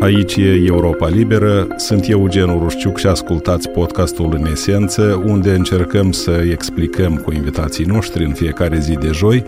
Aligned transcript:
Aici 0.00 0.36
e 0.36 0.62
Europa 0.66 1.08
Liberă, 1.08 1.66
sunt 1.76 2.08
Eugen 2.08 2.48
Urușciuc 2.48 2.98
și 2.98 3.06
ascultați 3.06 3.68
podcastul 3.68 4.34
În 4.34 4.46
Esență, 4.46 5.22
unde 5.24 5.50
încercăm 5.50 6.12
să 6.12 6.30
explicăm 6.50 7.16
cu 7.16 7.32
invitații 7.32 7.84
noștri 7.84 8.24
în 8.24 8.32
fiecare 8.32 8.78
zi 8.78 8.92
de 8.92 9.10
joi 9.12 9.44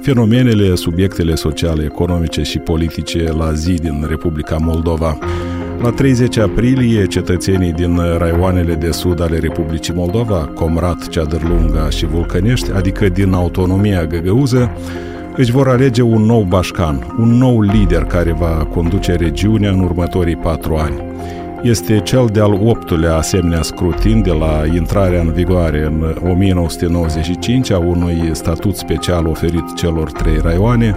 fenomenele, 0.00 0.74
subiectele 0.74 1.34
sociale, 1.34 1.84
economice 1.84 2.42
și 2.42 2.58
politice 2.58 3.32
la 3.32 3.52
zi 3.52 3.74
din 3.74 4.06
Republica 4.08 4.56
Moldova. 4.56 5.18
La 5.82 5.90
30 5.90 6.38
aprilie, 6.38 7.06
cetățenii 7.06 7.72
din 7.72 8.00
raioanele 8.18 8.74
de 8.74 8.90
sud 8.90 9.20
ale 9.20 9.38
Republicii 9.38 9.94
Moldova, 9.94 10.50
Comrat, 10.54 11.08
Ceadărlunga 11.08 11.90
și 11.90 12.06
Vulcănești, 12.06 12.70
adică 12.72 13.08
din 13.08 13.32
autonomia 13.32 14.06
găgăuză, 14.06 14.70
își 15.36 15.50
vor 15.50 15.68
alege 15.68 16.02
un 16.02 16.22
nou 16.22 16.42
bașcan, 16.42 17.14
un 17.18 17.28
nou 17.28 17.60
lider 17.60 18.04
care 18.04 18.32
va 18.32 18.66
conduce 18.74 19.12
regiunea 19.12 19.70
în 19.70 19.80
următorii 19.80 20.36
patru 20.36 20.74
ani. 20.74 20.94
Este 21.62 22.00
cel 22.00 22.28
de-al 22.32 22.52
optulea 22.64 23.16
asemenea 23.16 23.62
scrutin 23.62 24.22
de 24.22 24.30
la 24.30 24.62
intrarea 24.74 25.20
în 25.20 25.32
vigoare 25.32 25.84
în 25.84 26.16
1995 26.30 27.70
a 27.70 27.78
unui 27.78 28.30
statut 28.32 28.76
special 28.76 29.26
oferit 29.26 29.74
celor 29.74 30.12
trei 30.12 30.38
raioane. 30.42 30.96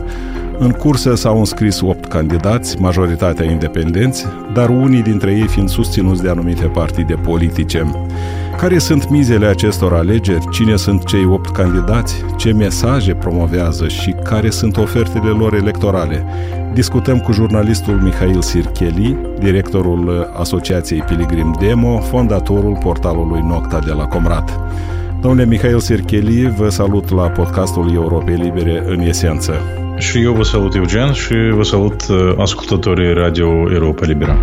În 0.58 0.72
cursă 0.72 1.16
s-au 1.16 1.40
înscris 1.40 1.82
opt 1.82 2.06
candidați, 2.06 2.82
majoritatea 2.82 3.46
independenți, 3.46 4.26
dar 4.54 4.70
unii 4.70 5.02
dintre 5.02 5.32
ei 5.32 5.48
fiind 5.48 5.70
susținuți 5.70 6.22
de 6.22 6.30
anumite 6.30 6.66
partide 6.66 7.14
politice. 7.14 7.92
Care 8.58 8.78
sunt 8.78 9.10
mizele 9.10 9.46
acestor 9.46 9.94
alegeri? 9.94 10.50
Cine 10.50 10.76
sunt 10.76 11.06
cei 11.06 11.26
opt 11.26 11.50
candidați? 11.50 12.26
Ce 12.38 12.52
mesaje 12.52 13.14
promovează 13.14 13.88
și 13.88 14.16
care 14.24 14.50
sunt 14.50 14.78
ofertele 14.78 15.30
lor 15.30 15.54
electorale? 15.54 16.26
Discutăm 16.74 17.20
cu 17.20 17.32
jurnalistul 17.32 17.94
Mihail 17.94 18.42
Sircheli, 18.42 19.18
directorul 19.40 20.32
Asociației 20.40 21.02
Pilgrim 21.02 21.56
Demo, 21.60 22.00
fondatorul 22.00 22.78
portalului 22.84 23.42
Nocta 23.42 23.80
de 23.80 23.92
la 23.92 24.06
Comrat. 24.06 24.60
Domnule 25.22 25.46
Mihail 25.46 25.80
Sircheli, 25.80 26.54
vă 26.58 26.70
salut 26.70 27.10
la 27.10 27.30
podcastul 27.30 27.94
Europei 27.94 28.36
Libere 28.36 28.84
în 28.88 29.00
esență. 29.00 29.54
Și 29.98 30.22
eu 30.22 30.34
vă 30.34 30.44
salut, 30.44 30.76
Eugen, 30.76 31.12
și 31.12 31.36
vă 31.56 31.64
salut 31.64 32.08
uh, 32.10 32.34
ascultătorii 32.38 33.14
Radio 33.14 33.48
Europa 33.72 34.06
Liberă. 34.06 34.38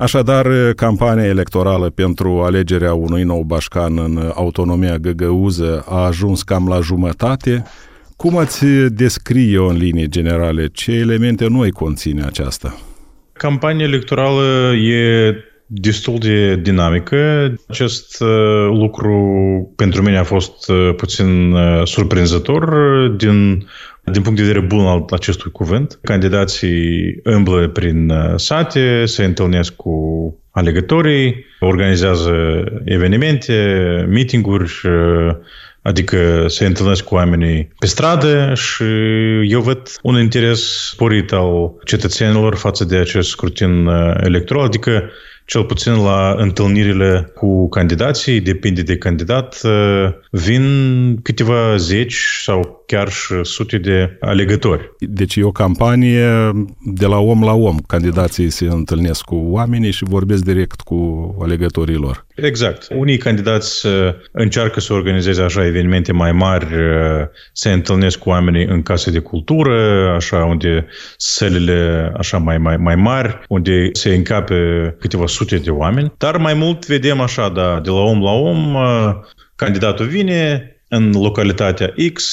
Așadar, 0.00 0.46
campania 0.76 1.24
electorală 1.24 1.90
pentru 1.90 2.40
alegerea 2.42 2.94
unui 2.94 3.22
nou 3.22 3.42
bașcan 3.42 3.98
în 3.98 4.32
autonomia 4.34 4.96
găgăuză 4.96 5.84
a 5.88 6.04
ajuns 6.04 6.42
cam 6.42 6.68
la 6.68 6.80
jumătate. 6.80 7.64
Cum 8.16 8.36
ați 8.36 8.64
descrie-o 8.88 9.66
în 9.66 9.76
linii 9.76 10.08
generale? 10.08 10.66
Ce 10.72 10.92
elemente 10.92 11.46
noi 11.48 11.70
conține 11.70 12.22
aceasta? 12.22 12.78
Campania 13.32 13.84
electorală 13.84 14.74
e 14.74 15.34
destul 15.66 16.18
de 16.18 16.56
dinamică. 16.56 17.54
Acest 17.68 18.20
uh, 18.20 18.28
lucru 18.72 19.14
pentru 19.76 20.02
mine 20.02 20.18
a 20.18 20.24
fost 20.24 20.68
uh, 20.70 20.94
puțin 20.96 21.52
uh, 21.52 21.80
surprinzător 21.84 22.68
din 23.08 23.66
din 24.10 24.22
punct 24.22 24.38
de 24.38 24.44
vedere 24.44 24.66
bun 24.66 24.86
al 24.86 25.04
acestui 25.10 25.50
cuvânt, 25.50 25.98
candidații 26.02 27.20
îmblă 27.22 27.68
prin 27.68 28.10
uh, 28.10 28.32
sate, 28.36 29.04
se 29.04 29.24
întâlnesc 29.24 29.74
cu 29.74 29.94
alegătorii, 30.50 31.44
organizează 31.60 32.64
evenimente, 32.84 33.54
meetinguri, 34.08 34.80
uh, 34.84 35.36
adică 35.82 36.44
se 36.48 36.66
întâlnesc 36.66 37.04
cu 37.04 37.14
oamenii 37.14 37.72
pe 37.78 37.86
stradă 37.86 38.52
și 38.54 38.84
eu 39.50 39.60
văd 39.60 39.88
un 40.02 40.18
interes 40.18 40.88
sporit 40.90 41.32
al 41.32 41.72
cetățenilor 41.84 42.54
față 42.54 42.84
de 42.84 42.96
acest 42.96 43.28
scrutin 43.28 43.86
uh, 43.86 44.14
electoral, 44.20 44.64
adică 44.64 45.10
cel 45.44 45.64
puțin 45.64 46.02
la 46.02 46.34
întâlnirile 46.36 47.32
cu 47.34 47.68
candidații, 47.68 48.40
depinde 48.40 48.82
de 48.82 48.96
candidat, 48.96 49.60
vin 50.30 50.64
câteva 51.22 51.76
zeci 51.76 52.16
sau 52.42 52.79
chiar 52.90 53.08
și 53.08 53.34
sute 53.42 53.78
de 53.78 54.16
alegători. 54.20 54.90
Deci 54.98 55.36
e 55.36 55.44
o 55.44 55.50
campanie 55.50 56.52
de 56.84 57.06
la 57.06 57.18
om 57.18 57.44
la 57.44 57.52
om. 57.52 57.76
Candidații 57.86 58.50
se 58.50 58.66
întâlnesc 58.66 59.22
cu 59.24 59.34
oamenii 59.34 59.90
și 59.90 60.04
vorbesc 60.04 60.44
direct 60.44 60.80
cu 60.80 60.98
alegătorii 61.42 61.96
lor. 61.96 62.26
Exact. 62.34 62.88
Unii 62.96 63.18
candidați 63.18 63.86
uh, 63.86 63.92
încearcă 64.32 64.80
să 64.80 64.92
organizeze 64.92 65.42
așa 65.42 65.66
evenimente 65.66 66.12
mai 66.12 66.32
mari, 66.32 66.64
uh, 66.64 67.26
se 67.52 67.72
întâlnesc 67.72 68.18
cu 68.18 68.28
oamenii 68.28 68.64
în 68.64 68.82
case 68.82 69.10
de 69.10 69.18
cultură, 69.18 69.76
așa 70.16 70.44
unde 70.44 70.86
sălile 71.16 72.12
așa 72.16 72.38
mai, 72.38 72.58
mai, 72.58 72.76
mai 72.76 72.94
mari, 72.94 73.38
unde 73.48 73.88
se 73.92 74.14
încape 74.14 74.56
câteva 74.98 75.26
sute 75.26 75.56
de 75.56 75.70
oameni. 75.70 76.12
Dar 76.18 76.36
mai 76.36 76.54
mult 76.54 76.86
vedem 76.86 77.20
așa, 77.20 77.48
da, 77.48 77.80
de 77.82 77.90
la 77.90 78.00
om 78.00 78.22
la 78.22 78.30
om, 78.30 78.74
uh, 78.74 79.14
candidatul 79.56 80.06
vine 80.06 80.64
în 80.88 81.12
localitatea 81.12 81.92
X, 82.12 82.24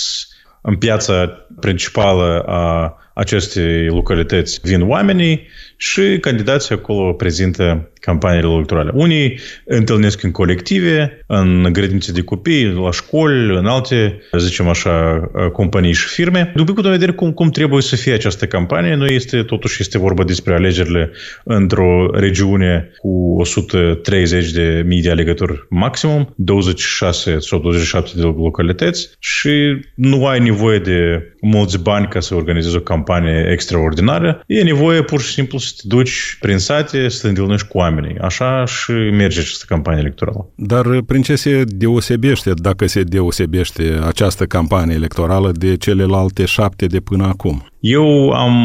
în 0.67 0.75
piața 0.77 1.45
principală 1.59 2.43
a 2.45 2.93
acestei 3.13 3.85
localități 3.85 4.59
vin 4.63 4.89
oamenii 4.89 5.47
și 5.77 6.17
candidații 6.21 6.75
acolo 6.75 7.13
prezintă 7.13 7.89
campaniile 8.07 8.53
electorale. 8.53 8.91
Unii 8.93 9.39
întâlnesc 9.65 10.23
în 10.23 10.31
colective, 10.31 11.23
în 11.27 11.69
grădinițe 11.71 12.11
de 12.11 12.21
copii, 12.21 12.65
la 12.65 12.91
școli, 12.91 13.57
în 13.57 13.65
alte, 13.65 14.21
zicem 14.37 14.67
așa, 14.67 15.21
companii 15.53 15.93
și 15.93 16.07
firme. 16.07 16.51
După 16.55 16.71
punct 16.71 16.83
de 16.83 16.89
vedere 16.89 17.11
cum, 17.11 17.31
cum 17.31 17.49
trebuie 17.49 17.81
să 17.81 17.95
fie 17.95 18.13
această 18.13 18.45
campanie, 18.45 18.95
noi 18.95 19.15
este, 19.15 19.43
totuși 19.43 19.81
este 19.81 19.97
vorba 19.97 20.23
despre 20.23 20.53
alegerile 20.53 21.11
într-o 21.43 22.09
regiune 22.13 22.91
cu 22.97 23.35
130 23.39 24.51
de 24.51 24.83
mii 24.85 25.01
de 25.01 25.09
alegători 25.09 25.65
maximum, 25.69 26.33
26 26.35 27.39
sau 27.39 27.59
27 27.59 28.11
de 28.15 28.21
localități 28.21 29.09
și 29.19 29.79
nu 29.95 30.27
ai 30.27 30.39
nevoie 30.39 30.79
de 30.79 31.31
mulți 31.41 31.79
bani 31.79 32.07
ca 32.07 32.19
să 32.19 32.35
organizezi 32.35 32.75
o 32.75 32.79
campanie 32.79 33.49
extraordinară. 33.51 34.43
E 34.47 34.63
nevoie 34.63 35.01
pur 35.01 35.21
și 35.21 35.31
simplu 35.31 35.57
să 35.57 35.73
te 35.75 35.87
duci 35.87 36.37
prin 36.39 36.57
sate, 36.57 37.07
să 37.07 37.21
te 37.21 37.27
întâlnești 37.27 37.67
cu 37.67 37.79
oamenii. 37.97 38.19
Așa 38.19 38.65
și 38.65 38.91
merge 38.91 39.39
această 39.39 39.65
campanie 39.67 39.99
electorală. 39.99 40.49
Dar 40.55 40.85
prin 41.05 41.21
ce 41.21 41.35
se 41.35 41.63
deosebește, 41.67 42.51
dacă 42.55 42.87
se 42.87 43.03
deosebește 43.03 43.99
această 44.07 44.45
campanie 44.45 44.95
electorală 44.95 45.51
de 45.51 45.77
celelalte 45.77 46.45
șapte 46.45 46.85
de 46.85 46.99
până 46.99 47.25
acum? 47.25 47.67
Eu 47.79 48.29
am 48.29 48.55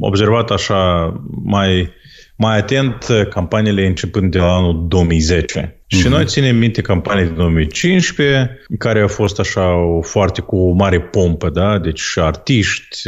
observat 0.00 0.50
așa 0.50 1.12
mai 1.44 1.94
mai 2.38 2.58
atent 2.58 3.06
campaniile 3.30 3.86
începând 3.86 4.30
de 4.30 4.38
la 4.38 4.54
anul 4.54 4.84
2010. 4.88 5.84
Și 5.88 6.06
mm-hmm. 6.06 6.10
noi 6.10 6.24
ținem 6.24 6.56
minte 6.56 6.80
campania 6.80 7.24
din 7.24 7.34
2015, 7.34 8.60
care 8.78 9.00
a 9.00 9.06
fost 9.06 9.38
așa 9.38 9.74
o, 9.74 10.02
foarte 10.02 10.40
cu 10.40 10.56
o 10.56 10.72
mare 10.72 11.00
pompă, 11.00 11.50
da? 11.50 11.78
Deci 11.78 12.02
artiști, 12.16 12.98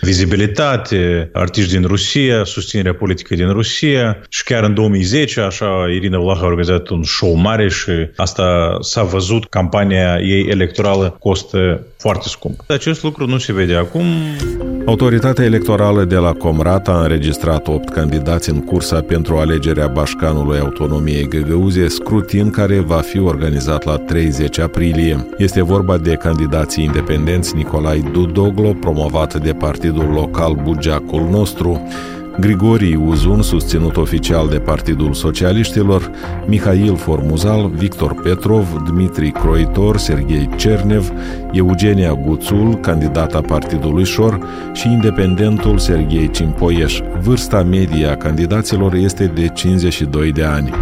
vizibilitate, 0.00 1.30
artiști 1.32 1.72
din 1.72 1.86
Rusia, 1.86 2.44
susținerea 2.44 2.94
politică 2.94 3.34
din 3.34 3.52
Rusia 3.52 4.22
și 4.28 4.44
chiar 4.44 4.64
în 4.64 4.74
2010, 4.74 5.40
așa, 5.40 5.86
Irina 5.94 6.18
Vlah 6.18 6.38
a 6.40 6.46
organizat 6.46 6.88
un 6.88 7.02
show 7.02 7.34
mare 7.34 7.68
și 7.68 7.90
asta 8.16 8.76
s-a 8.80 9.02
văzut, 9.02 9.48
campania 9.48 10.18
ei 10.20 10.46
electorală 10.48 11.16
costă 11.18 11.86
foarte 11.96 12.28
scump. 12.28 12.60
Acest 12.68 13.02
lucru 13.02 13.26
nu 13.26 13.38
se 13.38 13.52
vede 13.52 13.74
acum. 13.74 14.04
Autoritatea 14.86 15.44
electorală 15.44 16.04
de 16.04 16.16
la 16.16 16.32
Comrat 16.32 16.88
a 16.88 17.00
înregistrat 17.00 17.68
8 17.68 17.88
candidați 17.88 18.50
în 18.50 18.60
cursa 18.64 19.00
pentru 19.00 19.36
alegerea 19.36 19.86
Bașcanului 19.86 20.58
Autonomiei 20.58 21.28
Găgăuzie, 21.28 21.88
scrutin 22.26 22.50
care 22.50 22.80
va 22.80 22.96
fi 22.96 23.18
organizat 23.18 23.84
la 23.84 23.96
30 23.96 24.58
aprilie. 24.58 25.26
Este 25.38 25.62
vorba 25.62 25.98
de 25.98 26.14
candidații 26.14 26.84
independenți 26.84 27.56
Nicolai 27.56 28.04
Dudoglo, 28.12 28.72
promovat 28.72 29.42
de 29.42 29.52
partidul 29.52 30.04
local 30.12 30.54
Bugeacul 30.62 31.28
Nostru, 31.30 31.88
Grigorii 32.40 32.94
Uzun, 32.94 33.42
susținut 33.42 33.96
oficial 33.96 34.48
de 34.48 34.58
Partidul 34.58 35.12
Socialiștilor, 35.12 36.10
Mihail 36.46 36.96
Formuzal, 36.96 37.70
Victor 37.74 38.14
Petrov, 38.22 38.82
Dmitri 38.88 39.30
Croitor, 39.30 39.96
Sergei 39.96 40.48
Cernev, 40.56 41.12
Eugenia 41.52 42.12
Guțul, 42.12 42.74
candidata 42.80 43.40
Partidului 43.40 44.04
Șor 44.04 44.38
și 44.72 44.88
independentul 44.88 45.78
Sergei 45.78 46.30
Cimpoieș. 46.30 47.00
Vârsta 47.20 47.62
medie 47.62 48.06
a 48.06 48.16
candidaților 48.16 48.94
este 48.94 49.26
de 49.26 49.48
52 49.48 50.32
de 50.32 50.44
ani. 50.44 50.72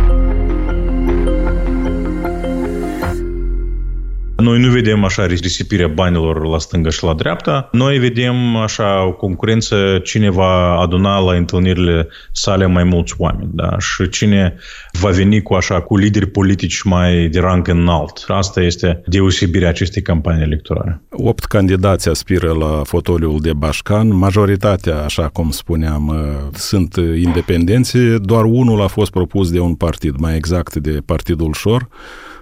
Noi 4.44 4.60
nu 4.60 4.70
vedem 4.70 5.04
așa 5.04 5.26
risipirea 5.26 5.88
banilor 5.88 6.46
la 6.46 6.58
stânga 6.58 6.90
și 6.90 7.04
la 7.04 7.14
dreapta. 7.14 7.68
Noi 7.72 7.98
vedem 7.98 8.56
așa 8.56 9.06
o 9.06 9.12
concurență 9.12 10.00
cine 10.02 10.30
va 10.30 10.78
aduna 10.78 11.18
la 11.18 11.34
întâlnirile 11.34 12.08
sale 12.32 12.66
mai 12.66 12.84
mulți 12.84 13.14
oameni. 13.18 13.50
Da? 13.52 13.78
Și 13.78 14.08
cine 14.08 14.56
va 15.00 15.10
veni 15.10 15.42
cu 15.42 15.54
așa 15.54 15.80
cu 15.80 15.96
lideri 15.96 16.26
politici 16.26 16.82
mai 16.82 17.28
de 17.28 17.40
rang 17.40 17.68
înalt. 17.68 18.24
Asta 18.28 18.60
este 18.60 19.02
deosebirea 19.06 19.68
acestei 19.68 20.02
campanii 20.02 20.42
electorale. 20.42 21.02
Opt 21.10 21.44
candidați 21.44 22.08
aspiră 22.08 22.52
la 22.52 22.82
fotoliul 22.84 23.40
de 23.40 23.52
Bașcan. 23.52 24.16
Majoritatea, 24.16 25.04
așa 25.04 25.28
cum 25.28 25.50
spuneam, 25.50 26.08
uh, 26.08 26.16
sunt 26.52 26.94
independenți. 27.22 27.98
Doar 28.16 28.44
unul 28.44 28.82
a 28.82 28.86
fost 28.86 29.10
propus 29.10 29.50
de 29.50 29.60
un 29.60 29.74
partid, 29.74 30.14
mai 30.18 30.36
exact 30.36 30.74
de 30.74 30.98
Partidul 31.06 31.52
Șor. 31.52 31.88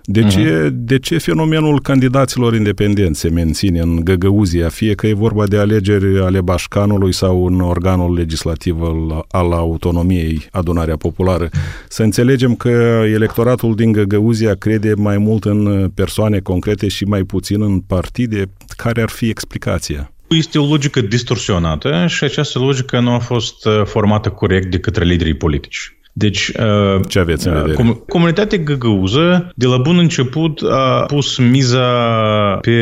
De 0.05 0.27
ce, 0.27 0.67
uh-huh. 0.67 0.71
de 0.73 0.99
ce 0.99 1.19
fenomenul 1.19 1.81
candidaților 1.81 2.55
independenți 2.55 3.21
se 3.21 3.29
menține 3.29 3.81
în 3.81 4.01
Găgăuzia, 4.05 4.69
fie 4.69 4.95
că 4.95 5.07
e 5.07 5.13
vorba 5.15 5.47
de 5.47 5.59
alegeri 5.59 6.21
ale 6.21 6.41
Bașcanului 6.41 7.13
sau 7.13 7.47
în 7.47 7.61
organul 7.61 8.15
legislativ 8.15 8.83
al, 8.83 9.25
al 9.31 9.53
autonomiei, 9.53 10.47
adunarea 10.51 10.97
populară? 10.97 11.49
Să 11.89 12.03
înțelegem 12.03 12.55
că 12.55 13.03
electoratul 13.13 13.75
din 13.75 13.93
Găgăuzia 13.93 14.55
crede 14.55 14.93
mai 14.97 15.19
mult 15.19 15.45
în 15.45 15.91
persoane 15.95 16.39
concrete 16.39 16.89
și 16.89 17.05
mai 17.05 17.23
puțin 17.23 17.63
în 17.63 17.81
partide. 17.81 18.45
Care 18.77 19.03
ar 19.03 19.09
fi 19.09 19.29
explicația? 19.29 20.13
Este 20.29 20.59
o 20.59 20.67
logică 20.67 21.01
distorsionată 21.01 22.05
și 22.09 22.25
această 22.25 22.59
logică 22.59 23.01
nu 23.01 23.11
a 23.11 23.19
fost 23.19 23.67
uh, 23.67 23.83
formată 23.85 24.29
corect 24.29 24.71
de 24.71 24.79
către 24.79 25.05
liderii 25.05 25.35
politici. 25.35 25.97
Deci, 26.13 26.49
uh, 26.49 27.01
ce 27.09 27.19
aveți 27.19 27.47
în 27.47 27.55
uh, 27.55 27.61
vedere? 27.61 27.83
Com- 27.83 28.07
comunitatea 28.09 28.59
găgăuză, 28.59 29.53
de 29.55 29.67
la 29.67 29.77
bun 29.77 29.99
început, 29.99 30.61
a 30.71 31.05
pus 31.07 31.39
miza 31.39 31.89
pe 32.61 32.73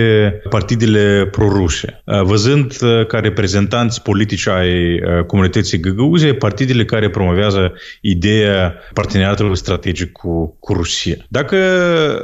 partidele 0.49 1.29
proruse, 1.31 2.03
uh, 2.05 2.23
văzând 2.23 2.77
ca 3.07 3.19
reprezentanți 3.19 4.03
politici 4.03 4.49
ai 4.49 5.01
comunității 5.27 5.81
găgăuze 5.81 6.33
partidele 6.33 6.85
care 6.85 7.11
promovează 7.11 7.73
ideea 8.01 8.75
parteneriatului 8.95 9.57
strategic 9.57 10.13
cu, 10.13 10.57
cu 10.61 10.73
Rusia. 10.73 11.15
Dacă, 11.29 11.57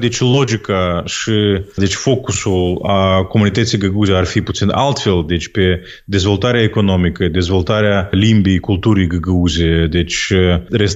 deci, 0.00 0.20
logica 0.20 1.02
și, 1.05 1.32
deci, 1.76 1.94
focusul 1.94 2.79
a 2.82 3.23
comunității 3.23 3.79
găgăuze 3.79 4.12
ar 4.12 4.25
fi 4.25 4.41
puțin 4.41 4.69
altfel, 4.69 5.25
deci, 5.26 5.49
pe 5.49 5.82
dezvoltarea 6.05 6.62
economică, 6.62 7.29
dezvoltarea 7.29 8.09
limbii, 8.11 8.59
culturii 8.59 9.06
găgăuze, 9.06 9.87
deci, 9.91 10.32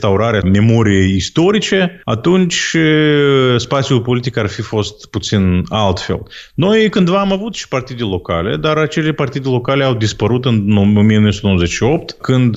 restaurarea 0.01 0.41
memoriei 0.45 1.15
istorice, 1.15 2.01
atunci 2.05 2.77
spațiul 3.57 4.01
politic 4.01 4.37
ar 4.37 4.49
fi 4.49 4.63
fost 4.63 5.07
puțin 5.07 5.63
altfel. 5.69 6.23
Noi 6.55 6.89
cândva 6.89 7.21
am 7.21 7.33
avut 7.33 7.55
și 7.55 7.69
partide 7.69 8.03
locale, 8.03 8.57
dar 8.57 8.77
acele 8.77 9.13
partide 9.13 9.49
locale 9.49 9.85
au 9.85 9.95
dispărut 9.95 10.45
în 10.45 10.77
1998, 10.77 12.17
când 12.21 12.57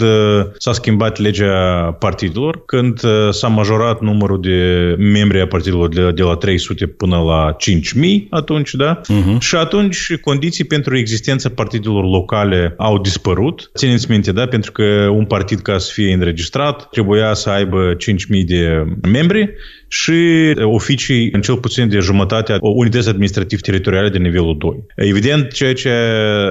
s-a 0.58 0.74
schimbat 0.74 1.20
legea 1.20 1.52
partidelor, 2.00 2.66
când 2.66 3.02
s-a 3.30 3.48
majorat 3.48 4.02
numărul 4.02 4.42
de 4.42 4.96
membri 4.98 5.42
a 5.42 5.48
partidelor 5.48 5.90
de, 5.90 6.12
de 6.12 6.24
la 6.24 6.36
300 6.36 6.88
până 6.88 7.18
la 7.18 7.56
5000 7.58 8.28
atunci, 8.30 8.74
da? 8.74 9.02
Uh-huh. 9.02 9.38
Și 9.40 9.56
atunci 9.56 10.16
condiții 10.22 10.64
pentru 10.64 10.98
existența 10.98 11.50
partidelor 11.50 12.04
locale 12.04 12.74
au 12.78 13.02
dispărut. 13.02 13.72
Țineți 13.76 14.12
minte, 14.12 14.32
da? 14.32 14.46
Pentru 14.46 14.72
că 14.72 14.84
un 15.12 15.26
partid 15.26 15.60
ca 15.60 15.78
să 15.78 15.92
fie 15.94 16.14
înregistrat 16.14 16.88
trebuia 16.92 17.33
să 17.34 17.50
aibă 17.50 17.96
5.000 17.96 18.46
de 18.46 18.86
membri 19.12 19.54
și 19.88 20.52
oficii 20.64 21.30
în 21.32 21.42
cel 21.42 21.58
puțin 21.58 21.90
de 21.90 22.00
jumătate 22.00 22.52
a 22.52 22.58
unități 22.60 23.10
administrativ-teritoriale 23.10 24.10
de 24.10 24.18
nivelul 24.18 24.58
2. 24.58 24.86
Evident, 24.96 25.52
ceea 25.52 25.74
ce 25.74 25.90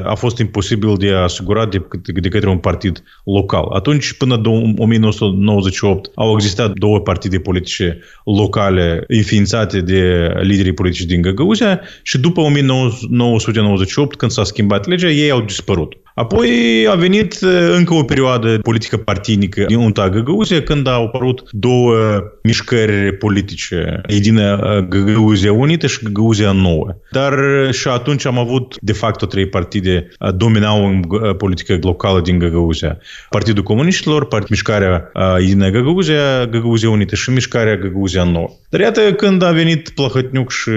a 0.05 0.14
fost 0.14 0.38
imposibil 0.38 0.94
de 0.96 1.12
asigurat 1.12 1.70
de, 1.70 1.82
de 2.20 2.29
către 2.29 2.49
un 2.49 2.58
partid 2.58 3.02
local. 3.25 3.69
Atunci, 3.73 4.12
până 4.12 4.34
în 4.34 4.75
1998, 4.79 6.11
au 6.14 6.34
existat 6.34 6.73
două 6.73 7.00
partide 7.00 7.38
politice 7.38 7.99
locale 8.25 9.05
înființate 9.08 9.81
de 9.81 10.32
liderii 10.40 10.73
politici 10.73 11.06
din 11.06 11.23
Găgăuzia 11.23 11.81
și 12.02 12.19
după 12.19 12.40
1998, 12.40 14.17
când 14.17 14.31
s-a 14.31 14.44
schimbat 14.44 14.87
legea, 14.87 15.08
ei 15.08 15.31
au 15.31 15.40
dispărut. 15.40 16.01
Apoi 16.14 16.50
a 16.91 16.94
venit 16.94 17.38
încă 17.76 17.94
o 17.94 18.03
perioadă 18.03 18.59
politică 18.62 18.97
partinică 18.97 19.64
din 19.69 19.76
UNTA 19.79 20.09
Găgăuzia, 20.09 20.62
când 20.62 20.87
au 20.87 21.05
apărut 21.05 21.49
două 21.50 21.94
mișcări 22.43 23.17
politice, 23.17 24.00
Edina 24.06 24.81
Găgăuzia 24.81 25.53
Unită 25.53 25.87
și 25.87 25.99
Găgăuzia 26.03 26.53
Nouă. 26.53 26.87
Dar 27.11 27.35
și 27.73 27.88
atunci 27.88 28.26
am 28.26 28.38
avut, 28.38 28.76
de 28.81 28.93
fapt, 28.93 29.29
trei 29.29 29.47
partide 29.47 30.09
dominau 30.37 30.87
în 30.87 31.03
politica 31.35 31.79
locală 31.81 32.20
din 32.20 32.38
Găgăuzia. 32.38 32.99
Partidul 33.31 33.62
Comuniștilor, 33.62 34.26
part, 34.26 34.49
mișcarea 34.49 35.11
Edina 35.38 35.70
Găgăuzia, 35.70 36.47
Găgăuzia 36.50 36.91
Unită 36.91 37.15
și 37.15 37.31
mișcarea 37.31 37.76
Găgăuzia 37.76 38.25
Nouă. 38.25 38.49
Dar 38.70 38.81
iată, 38.81 39.00
când 39.00 39.43
a 39.43 39.50
venit 39.50 39.88
Plahătniuc 39.88 40.50
și 40.50 40.70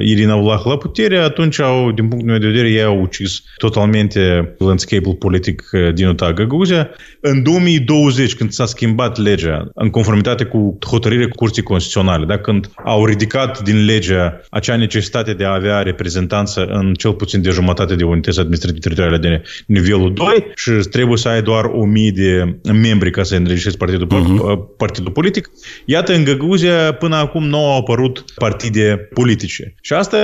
Irina 0.00 0.36
Vlah 0.36 0.60
la 0.64 0.76
putere, 0.76 1.18
atunci 1.18 1.60
au, 1.60 1.92
din 1.92 2.08
punctul 2.08 2.30
meu 2.30 2.38
de 2.38 2.46
vedere, 2.46 2.70
ei 2.70 2.82
au 2.82 3.00
ucis 3.00 3.42
totalmente 3.56 4.54
landscape-ul 4.58 5.14
politic 5.14 5.68
uh, 5.72 5.92
din 5.94 6.06
UTA 6.06 6.32
Găguzia. 6.32 6.90
În 7.20 7.42
2020, 7.42 8.34
când 8.34 8.50
s-a 8.50 8.66
schimbat 8.66 9.18
legea 9.18 9.70
în 9.74 9.90
conformitate 9.90 10.44
cu 10.44 10.78
hotărârea 10.86 11.28
Curții 11.28 11.62
Constituționale, 11.62 12.24
da, 12.24 12.38
când 12.38 12.70
au 12.84 13.06
ridicat 13.06 13.62
din 13.62 13.84
legea 13.84 14.40
acea 14.50 14.76
necesitate 14.76 15.32
de 15.32 15.44
a 15.44 15.54
avea 15.54 15.82
reprezentanță 15.82 16.64
în 16.64 16.94
cel 16.94 17.12
puțin 17.12 17.42
de 17.42 17.50
jumătate 17.50 17.94
de 17.94 18.04
unități 18.04 18.38
administrative 18.38 18.78
teritoriale 18.78 19.18
de 19.18 19.42
nivelul 19.66 20.12
2 20.12 20.26
și 20.54 20.70
trebuie 20.70 21.16
să 21.16 21.28
ai 21.28 21.42
doar 21.42 21.64
1000 21.64 22.10
de 22.10 22.56
membri 22.72 23.10
ca 23.10 23.22
să 23.22 23.34
înregistrezi 23.34 23.76
partidul, 23.76 24.06
uh-huh. 24.06 24.76
partidul 24.76 25.12
politic. 25.12 25.50
Iată, 25.84 26.14
în 26.14 26.24
Găguzia 26.24 26.92
până 26.92 27.16
acum 27.16 27.44
nu 27.44 27.56
au 27.56 27.78
apărut 27.78 28.24
partide 28.34 29.08
politice. 29.14 29.74
Și 29.80 29.92
asta, 29.92 30.18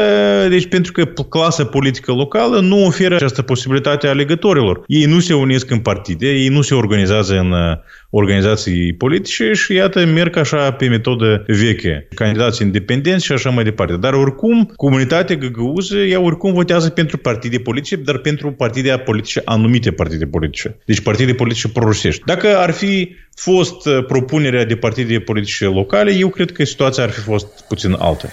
deci, 0.49 0.67
pentru 0.67 0.93
că 0.93 1.05
clasa 1.05 1.65
politică 1.65 2.13
locală 2.13 2.61
nu 2.61 2.87
oferă 2.87 3.15
această 3.15 3.43
posibilitate 3.43 4.07
ale 4.07 4.24
alegătorilor. 4.25 4.83
Ei 4.87 5.05
nu 5.05 5.21
se 5.21 5.35
unesc 5.35 5.71
în 5.71 5.79
partide, 5.79 6.27
ei 6.27 6.49
nu 6.49 6.63
se 6.63 6.75
organizează 6.75 7.39
în 7.39 7.51
uh, 7.51 7.77
organizații 8.17 8.93
politice 8.93 9.53
și 9.53 9.75
iată 9.75 10.05
merg 10.05 10.37
așa 10.37 10.73
pe 10.73 10.89
metodă 10.89 11.45
veche, 11.47 12.09
candidați 12.15 12.63
independenți 12.63 13.25
și 13.25 13.33
așa 13.33 13.51
mai 13.51 13.65
departe. 13.65 13.97
Dar 13.97 14.13
oricum, 14.13 14.73
comunitatea 14.77 15.37
găgăuză, 15.37 15.97
ea 15.97 16.21
oricum 16.21 16.53
votează 16.53 16.89
pentru 16.89 17.19
partide 17.19 17.59
politice, 17.59 17.97
dar 17.97 18.19
pentru 18.19 18.53
partide 18.53 19.03
politice, 19.05 19.43
anumite 19.45 19.91
partide 19.91 20.27
politice. 20.27 20.77
Deci 20.85 21.01
partide 21.01 21.35
politice 21.35 21.69
prorusești. 21.69 22.23
Dacă 22.25 22.57
ar 22.57 22.71
fi 22.71 23.17
fost 23.35 23.87
uh, 23.87 24.05
propunerea 24.07 24.65
de 24.65 24.77
partide 24.77 25.19
politice 25.19 25.65
locale, 25.65 26.15
eu 26.15 26.29
cred 26.29 26.53
că 26.53 26.65
situația 26.65 27.03
ar 27.03 27.11
fi 27.11 27.21
fost 27.21 27.65
puțin 27.69 27.97
altă. 27.99 28.29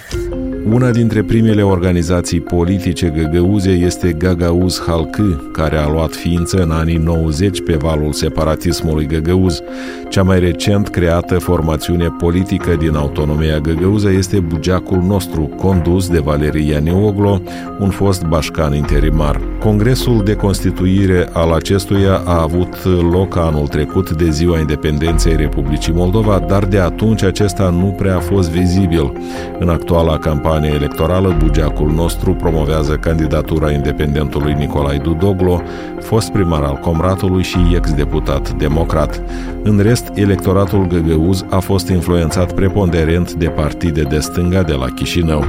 Una 0.65 0.91
dintre 0.91 1.23
primele 1.23 1.63
organizații 1.63 2.39
politice 2.39 3.13
găgăuze 3.15 3.71
este 3.71 4.11
Gagauz 4.11 4.81
Halkı, 4.85 5.49
care 5.53 5.77
a 5.77 5.87
luat 5.87 6.13
ființă 6.13 6.61
în 6.61 6.71
anii 6.71 6.97
90 6.97 7.61
pe 7.61 7.75
valul 7.75 8.13
separatismului 8.13 9.05
găgăuz. 9.05 9.61
Cea 10.09 10.23
mai 10.23 10.39
recent 10.39 10.87
creată 10.87 11.39
formațiune 11.39 12.15
politică 12.17 12.75
din 12.79 12.95
autonomia 12.95 13.59
găgăuză 13.59 14.11
este 14.11 14.39
Bugeacul 14.39 15.01
nostru, 15.07 15.41
condus 15.41 16.09
de 16.09 16.19
Valeria 16.19 16.79
Neoglo, 16.79 17.41
un 17.79 17.89
fost 17.89 18.25
bașcan 18.25 18.75
interimar. 18.75 19.41
Congresul 19.59 20.21
de 20.23 20.35
constituire 20.35 21.29
al 21.33 21.51
acestuia 21.51 22.21
a 22.25 22.41
avut 22.41 22.85
loc 23.11 23.37
anul 23.37 23.67
trecut 23.67 24.11
de 24.11 24.29
ziua 24.29 24.59
independenței 24.59 25.35
Republicii 25.35 25.93
Moldova, 25.93 26.43
dar 26.47 26.65
de 26.65 26.79
atunci 26.79 27.23
acesta 27.23 27.69
nu 27.69 27.95
prea 27.97 28.15
a 28.15 28.19
fost 28.19 28.49
vizibil. 28.49 29.11
În 29.59 29.69
actuala 29.69 30.17
campanie 30.17 30.71
electorală, 30.73 31.35
Bugeacul 31.39 31.91
nostru 31.91 32.33
promovează 32.33 32.93
candidatura 32.93 33.71
independentului 33.71 34.53
Nicolae 34.53 34.97
Dudoglo, 34.97 35.61
fost 35.99 36.31
primar 36.31 36.63
al 36.63 36.75
Comratului 36.75 37.43
și 37.43 37.57
ex-deputat 37.75 38.51
democrat. 38.51 39.21
În 39.63 39.79
rest, 39.79 40.11
electoratul 40.15 40.87
găgăuz 40.87 41.45
a 41.49 41.59
fost 41.59 41.87
influențat 41.87 42.53
preponderent 42.53 43.33
de 43.33 43.49
partide 43.49 44.01
de 44.01 44.19
stânga 44.19 44.63
de 44.63 44.73
la 44.73 44.89
Chișinău. 44.89 45.45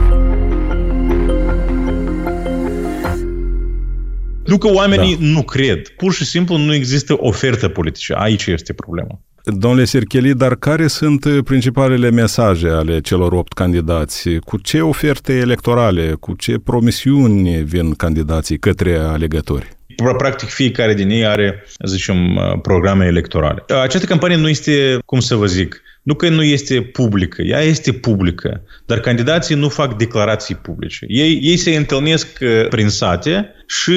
Nu 4.45 4.59
că 4.59 4.73
oamenii 4.73 5.17
da. 5.17 5.27
nu 5.27 5.43
cred. 5.43 5.89
Pur 5.89 6.13
și 6.13 6.25
simplu 6.25 6.57
nu 6.57 6.75
există 6.75 7.17
ofertă 7.19 7.69
politică. 7.69 8.15
Aici 8.15 8.47
este 8.47 8.73
problema. 8.73 9.21
Domnule 9.45 9.85
Sircheli, 9.85 10.35
dar 10.35 10.55
care 10.55 10.87
sunt 10.87 11.27
principalele 11.45 12.11
mesaje 12.11 12.69
ale 12.69 13.01
celor 13.01 13.33
opt 13.33 13.53
candidați? 13.53 14.39
Cu 14.45 14.59
ce 14.59 14.81
oferte 14.81 15.33
electorale, 15.33 16.13
cu 16.21 16.35
ce 16.35 16.59
promisiuni 16.65 17.63
vin 17.63 17.95
candidații 17.95 18.59
către 18.59 18.97
alegători? 18.97 19.69
Practic 20.17 20.49
fiecare 20.49 20.95
din 20.95 21.11
ei 21.11 21.27
are, 21.27 21.65
zicem, 21.85 22.17
programe 22.63 23.07
electorale. 23.07 23.65
Această 23.83 24.07
campanie 24.07 24.37
nu 24.37 24.49
este, 24.49 24.99
cum 25.05 25.21
să 25.21 25.35
vă 25.35 25.47
zic, 25.47 25.83
nu 26.03 26.15
că 26.15 26.29
nu 26.29 26.43
este 26.43 26.81
publică, 26.81 27.43
ea 27.43 27.61
este 27.61 27.93
publică, 27.93 28.63
dar 28.87 29.01
candidații 29.01 29.55
nu 29.55 29.69
fac 29.69 29.97
declarații 29.97 30.55
publice. 30.55 31.05
Ei, 31.09 31.39
ei 31.43 31.57
se 31.57 31.77
întâlnesc 31.77 32.39
uh, 32.41 32.69
prin 32.69 32.89
sate 32.89 33.55
și 33.67 33.93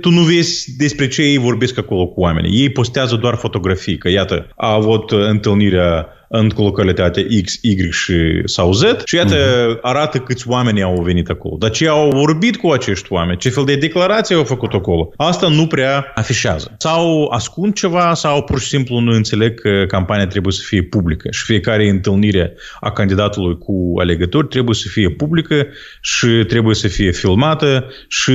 tu 0.00 0.10
nu 0.10 0.20
vezi 0.20 0.76
despre 0.76 1.08
ce 1.08 1.22
ei 1.22 1.38
vorbesc 1.38 1.78
acolo 1.78 2.06
cu 2.06 2.20
oamenii. 2.20 2.60
Ei 2.60 2.68
postează 2.68 3.16
doar 3.16 3.34
fotografii, 3.34 3.98
că 3.98 4.08
iată, 4.08 4.48
a 4.56 4.72
avut 4.72 5.10
întâlnirea 5.10 6.15
în 6.28 6.50
localitatea 6.56 7.22
X, 7.44 7.58
Y 7.62 7.90
și, 7.90 8.42
sau 8.44 8.72
Z 8.72 8.82
și 9.04 9.14
iată 9.14 9.34
uh-huh. 9.36 9.80
arată 9.80 10.18
câți 10.18 10.48
oameni 10.48 10.82
au 10.82 11.02
venit 11.02 11.28
acolo. 11.28 11.56
Dar 11.58 11.70
ce 11.70 11.88
au 11.88 12.10
vorbit 12.10 12.56
cu 12.56 12.70
acești 12.70 13.12
oameni, 13.12 13.38
ce 13.38 13.48
fel 13.48 13.64
de 13.64 13.76
declarații 13.76 14.34
au 14.34 14.44
făcut 14.44 14.72
acolo, 14.72 15.12
asta 15.16 15.48
nu 15.48 15.66
prea 15.66 16.12
afișează. 16.14 16.74
Sau 16.78 17.26
ascund 17.26 17.74
ceva 17.74 18.14
sau 18.14 18.42
pur 18.42 18.60
și 18.60 18.66
simplu 18.66 18.98
nu 18.98 19.12
înțeleg 19.12 19.60
că 19.60 19.84
campania 19.88 20.26
trebuie 20.26 20.52
să 20.52 20.62
fie 20.64 20.82
publică 20.82 21.28
și 21.30 21.44
fiecare 21.44 21.88
întâlnire 21.88 22.54
a 22.80 22.90
candidatului 22.90 23.58
cu 23.58 23.92
alegători 23.98 24.46
trebuie 24.46 24.74
să 24.74 24.88
fie 24.88 25.10
publică 25.10 25.66
și 26.00 26.26
trebuie 26.26 26.74
să 26.74 26.88
fie 26.88 27.10
filmată 27.10 27.86
și 28.08 28.32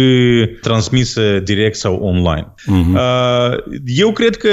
transmisă 0.62 1.39
direct 1.39 1.75
sau 1.75 1.95
online. 1.95 2.53
Uh-huh. 2.62 3.57
Eu 3.86 4.12
cred 4.12 4.38
că 4.38 4.50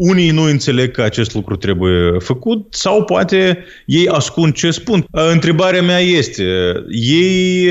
unii 0.00 0.30
nu 0.30 0.42
înțeleg 0.42 0.90
că 0.90 1.02
acest 1.02 1.34
lucru 1.34 1.56
trebuie 1.56 2.18
făcut 2.18 2.74
sau 2.74 3.04
poate 3.04 3.64
ei 3.86 4.08
ascund 4.08 4.54
ce 4.54 4.70
spun. 4.70 5.04
Întrebarea 5.10 5.82
mea 5.82 5.98
este, 5.98 6.44
ei 6.90 7.70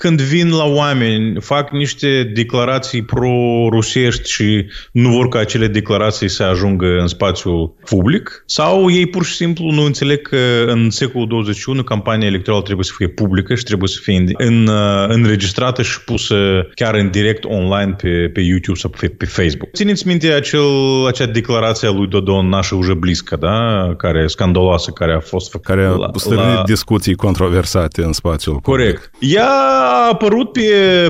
când 0.00 0.20
vin 0.20 0.50
la 0.50 0.64
oameni, 0.64 1.40
fac 1.40 1.70
niște 1.70 2.30
declarații 2.34 3.02
pro-rusești 3.02 4.30
și 4.30 4.66
nu 4.92 5.08
vor 5.08 5.28
ca 5.28 5.38
acele 5.38 5.66
declarații 5.66 6.28
să 6.28 6.42
ajungă 6.42 6.86
în 7.00 7.06
spațiul 7.06 7.74
public? 7.84 8.42
Sau 8.46 8.90
ei 8.90 9.06
pur 9.06 9.24
și 9.24 9.34
simplu 9.34 9.70
nu 9.70 9.82
înțeleg 9.82 10.28
că 10.28 10.64
în 10.66 10.90
secolul 10.90 11.26
21 11.28 11.82
campania 11.82 12.26
electorală 12.26 12.62
trebuie 12.62 12.84
să 12.84 12.92
fie 12.96 13.08
publică 13.08 13.54
și 13.54 13.62
trebuie 13.62 13.88
să 13.88 13.98
fie 14.02 14.24
în, 14.36 14.66
uh, 14.66 15.04
înregistrată 15.08 15.82
și 15.82 16.04
pusă 16.04 16.36
chiar 16.74 16.94
în 16.94 17.10
direct 17.10 17.44
online 17.44 17.94
pe, 18.02 18.30
pe 18.32 18.40
YouTube 18.40 18.78
sau 18.78 18.90
pe, 19.00 19.08
pe 19.08 19.24
Facebook. 19.24 19.70
Țineți 19.74 20.06
minte 20.06 20.32
acel, 20.32 21.06
acea 21.06 21.26
declarație 21.26 21.88
a 21.88 21.90
lui 21.90 22.06
Dodon, 22.06 22.48
nașă 22.48 22.74
ușă 22.74 22.94
bliscă, 22.94 23.36
da? 23.36 23.94
Care 23.96 24.26
scandaloasă, 24.26 24.90
care 24.90 25.12
a 25.12 25.20
fost 25.20 25.50
făcută. 25.50 25.72
Care 25.72 25.86
a 25.86 25.90
la, 25.90 26.10
la... 26.34 26.62
discuții 26.66 27.14
controversate 27.14 28.02
în 28.02 28.12
spațiul 28.12 28.56
Corect. 28.56 29.10
Public. 29.10 29.34
Ea 29.36 29.89
a 29.92 30.08
apărut 30.12 30.52
pe 30.52 30.60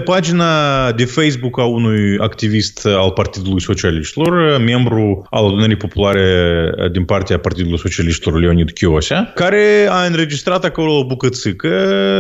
pagina 0.05 0.93
de 0.93 1.05
Facebook 1.05 1.59
a 1.59 1.65
unui 1.65 2.19
activist 2.19 2.87
al 2.87 3.11
Partidului 3.11 3.61
Socialiștilor, 3.61 4.59
membru 4.59 5.27
al 5.31 5.45
adunării 5.45 5.77
populare 5.77 6.71
din 6.93 7.05
partea 7.05 7.39
Partidului 7.39 7.79
Socialiștilor 7.79 8.41
Leonid 8.41 8.71
Chiosea, 8.71 9.33
care 9.35 9.89
a 9.91 10.05
înregistrat 10.05 10.65
acolo 10.65 10.99
o 10.99 11.07
bucățică, 11.07 11.69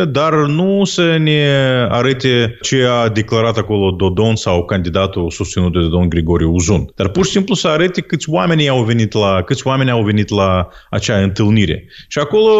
dar 0.08 0.32
nu 0.32 0.84
să 0.84 1.16
ne 1.16 1.46
arate 1.88 2.58
ce 2.60 2.84
a 2.84 3.08
declarat 3.08 3.56
acolo 3.56 3.90
Dodon 3.90 4.36
sau 4.36 4.64
candidatul 4.64 5.30
susținut 5.30 5.72
de 5.72 5.78
Dodon 5.78 6.08
Grigore 6.08 6.44
Uzun. 6.44 6.92
Dar 6.94 7.08
pur 7.08 7.24
și 7.24 7.30
simplu 7.30 7.54
să 7.54 7.68
arate 7.68 8.00
câți 8.00 8.30
oameni 8.30 8.68
au 8.68 8.82
venit 8.82 9.12
la, 9.12 9.42
câți 9.44 9.66
oameni 9.66 9.90
au 9.90 10.02
venit 10.02 10.28
la 10.28 10.68
acea 10.90 11.16
întâlnire. 11.16 11.84
Și 12.08 12.18
acolo, 12.18 12.54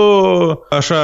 așa, 0.71 0.97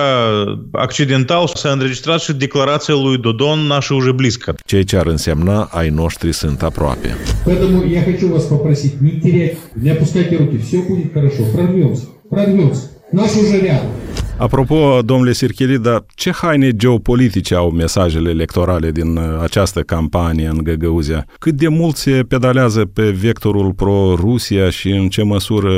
accidental, 0.72 1.50
s-a 1.54 1.70
înregistrat 1.70 2.20
și 2.20 2.32
declarația 2.32 2.85
lui 2.92 3.18
Dodon 3.18 3.66
наша 3.66 3.94
уже 3.94 4.12
близко. 4.12 4.54
Ceea 4.66 4.84
ce 4.84 4.96
ar 4.96 5.06
însemna 5.06 5.68
ai 5.72 5.88
noștri 5.88 6.32
sunt 6.32 6.62
aproape. 6.62 7.16
Поэтому 7.44 7.84
я 7.84 8.02
хочу 8.02 8.28
вас 8.28 8.44
попросить 8.44 9.00
не 9.00 9.10
терять, 9.20 9.56
не 9.74 9.90
опускайте 9.90 10.36
руки, 10.36 10.58
все 10.58 10.78
будет 10.88 11.12
хорошо, 11.12 11.42
прорвемся, 11.54 12.04
прорвемся. 12.28 12.82
Наш 13.12 13.34
уже 13.36 13.58
рядом. 13.60 13.90
Apropo, 14.38 15.02
domnule 15.04 15.32
Sirchilida, 15.32 16.04
ce 16.14 16.30
haine 16.30 16.70
geopolitice 16.70 17.54
au 17.54 17.70
mesajele 17.70 18.30
electorale 18.30 18.90
din 18.90 19.16
uh, 19.16 19.22
această 19.42 19.80
campanie 19.80 20.46
în 20.46 20.60
Găgăuzia? 20.62 21.26
Cât 21.38 21.54
de 21.54 21.68
mult 21.68 21.96
se 21.96 22.24
pedalează 22.28 22.84
pe 22.84 23.10
vectorul 23.10 23.72
pro-Rusia 23.72 24.70
și 24.70 24.88
în 24.88 25.08
ce 25.08 25.22
măsură 25.22 25.70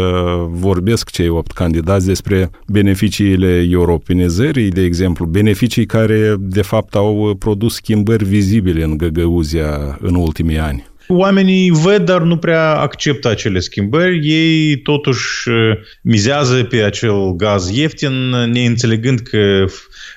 vorbesc 0.51 1.11
cei 1.11 1.29
opt 1.29 1.53
candidați 1.53 2.07
despre 2.07 2.51
beneficiile 2.67 3.67
europenizării, 3.71 4.71
de 4.71 4.83
exemplu, 4.83 5.27
beneficii 5.27 5.87
care 5.87 6.35
de 6.39 6.63
fapt 6.63 6.95
au 6.95 7.37
produs 7.39 7.75
schimbări 7.75 8.25
vizibile 8.25 8.85
în 8.85 8.97
Găgăuzia 8.97 9.99
în 10.01 10.15
ultimii 10.15 10.59
ani? 10.59 10.87
Oamenii 11.09 11.71
văd, 11.71 12.05
dar 12.05 12.23
nu 12.23 12.37
prea 12.37 12.75
acceptă 12.75 13.29
acele 13.29 13.59
schimbări. 13.59 14.29
Ei 14.29 14.77
totuși 14.77 15.49
uh, 15.49 15.77
mizează 16.03 16.65
pe 16.65 16.83
acel 16.83 17.33
gaz 17.37 17.71
ieftin, 17.77 18.29
neînțelegând 18.29 19.19
că 19.19 19.65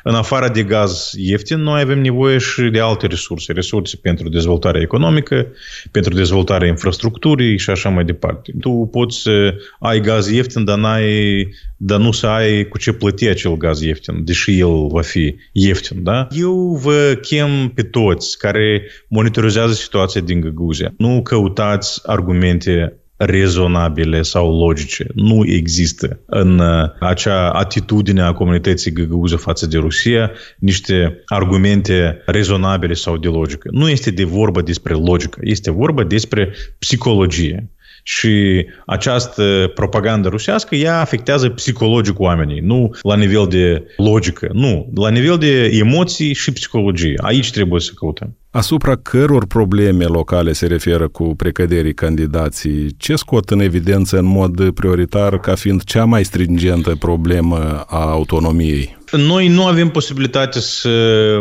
în 0.03 0.15
afară 0.15 0.49
de 0.53 0.63
gaz 0.63 1.11
ieftin, 1.15 1.59
noi 1.59 1.81
avem 1.81 2.01
nevoie 2.01 2.37
și 2.37 2.61
de 2.61 2.79
alte 2.79 3.07
resurse. 3.07 3.51
Resurse 3.51 3.97
pentru 4.01 4.29
dezvoltarea 4.29 4.81
economică, 4.81 5.47
pentru 5.91 6.13
dezvoltarea 6.13 6.67
infrastructurii 6.67 7.57
și 7.57 7.69
așa 7.69 7.89
mai 7.89 8.03
departe. 8.03 8.53
Tu 8.59 8.69
poți 8.91 9.21
să 9.21 9.53
ai 9.79 9.99
gaz 9.99 10.29
ieftin, 10.29 10.63
dar, 10.63 10.77
n-ai, 10.77 11.47
dar 11.77 11.99
nu 11.99 12.11
să 12.11 12.27
ai 12.27 12.67
cu 12.67 12.77
ce 12.77 12.91
plăti 12.91 13.27
acel 13.27 13.57
gaz 13.57 13.81
ieftin, 13.81 14.25
deși 14.25 14.59
el 14.59 14.87
va 14.87 15.01
fi 15.01 15.35
ieftin. 15.51 16.03
Da? 16.03 16.27
Eu 16.31 16.79
vă 16.81 17.19
chem 17.21 17.71
pe 17.75 17.83
toți 17.83 18.37
care 18.37 18.81
monitorizează 19.07 19.73
situația 19.73 20.21
din 20.21 20.41
Găguzia. 20.41 20.80
Nu 20.97 21.21
căutați 21.21 22.01
argumente 22.05 22.95
rezonabile 23.25 24.21
sau 24.21 24.57
logice. 24.57 25.05
Nu 25.13 25.45
există 25.45 26.19
în 26.25 26.59
uh, 26.59 26.89
acea 26.99 27.49
atitudine 27.49 28.21
a 28.21 28.33
comunității 28.33 28.91
găgăuză 28.91 29.35
față 29.35 29.67
de 29.67 29.77
Rusia 29.77 30.31
niște 30.57 31.23
argumente 31.25 32.21
rezonabile 32.25 32.93
sau 32.93 33.17
de 33.17 33.27
logică. 33.27 33.69
Nu 33.71 33.89
este 33.89 34.11
de 34.11 34.23
vorba 34.23 34.61
despre 34.61 34.93
logică, 34.93 35.39
este 35.43 35.71
vorba 35.71 36.03
despre 36.03 36.53
psihologie. 36.79 37.69
Și 38.03 38.65
această 38.85 39.71
propagandă 39.75 40.27
rusească, 40.27 40.75
ea 40.75 40.99
afectează 40.99 41.49
psihologic 41.49 42.19
oamenii, 42.19 42.59
nu 42.59 42.95
la 43.01 43.15
nivel 43.15 43.47
de 43.49 43.83
logică, 43.97 44.49
nu, 44.53 44.91
la 44.95 45.09
nivel 45.09 45.37
de 45.37 45.63
emoții 45.65 46.33
și 46.33 46.51
psihologie. 46.51 47.13
Aici 47.21 47.51
trebuie 47.51 47.81
să 47.81 47.91
căutăm. 47.95 48.35
Asupra 48.49 48.95
căror 48.95 49.45
probleme 49.45 50.03
locale 50.05 50.51
se 50.51 50.67
referă 50.67 51.07
cu 51.07 51.35
precăderii 51.35 51.93
candidații? 51.93 52.95
Ce 52.97 53.15
scot 53.15 53.49
în 53.49 53.59
evidență 53.59 54.17
în 54.17 54.25
mod 54.25 54.71
prioritar 54.71 55.39
ca 55.39 55.55
fiind 55.55 55.83
cea 55.83 56.05
mai 56.05 56.23
stringentă 56.23 56.95
problemă 56.99 57.83
a 57.87 58.09
autonomiei? 58.09 58.99
Noi 59.11 59.47
nu 59.47 59.65
avem 59.65 59.89
posibilitate 59.89 60.59
să 60.59 60.89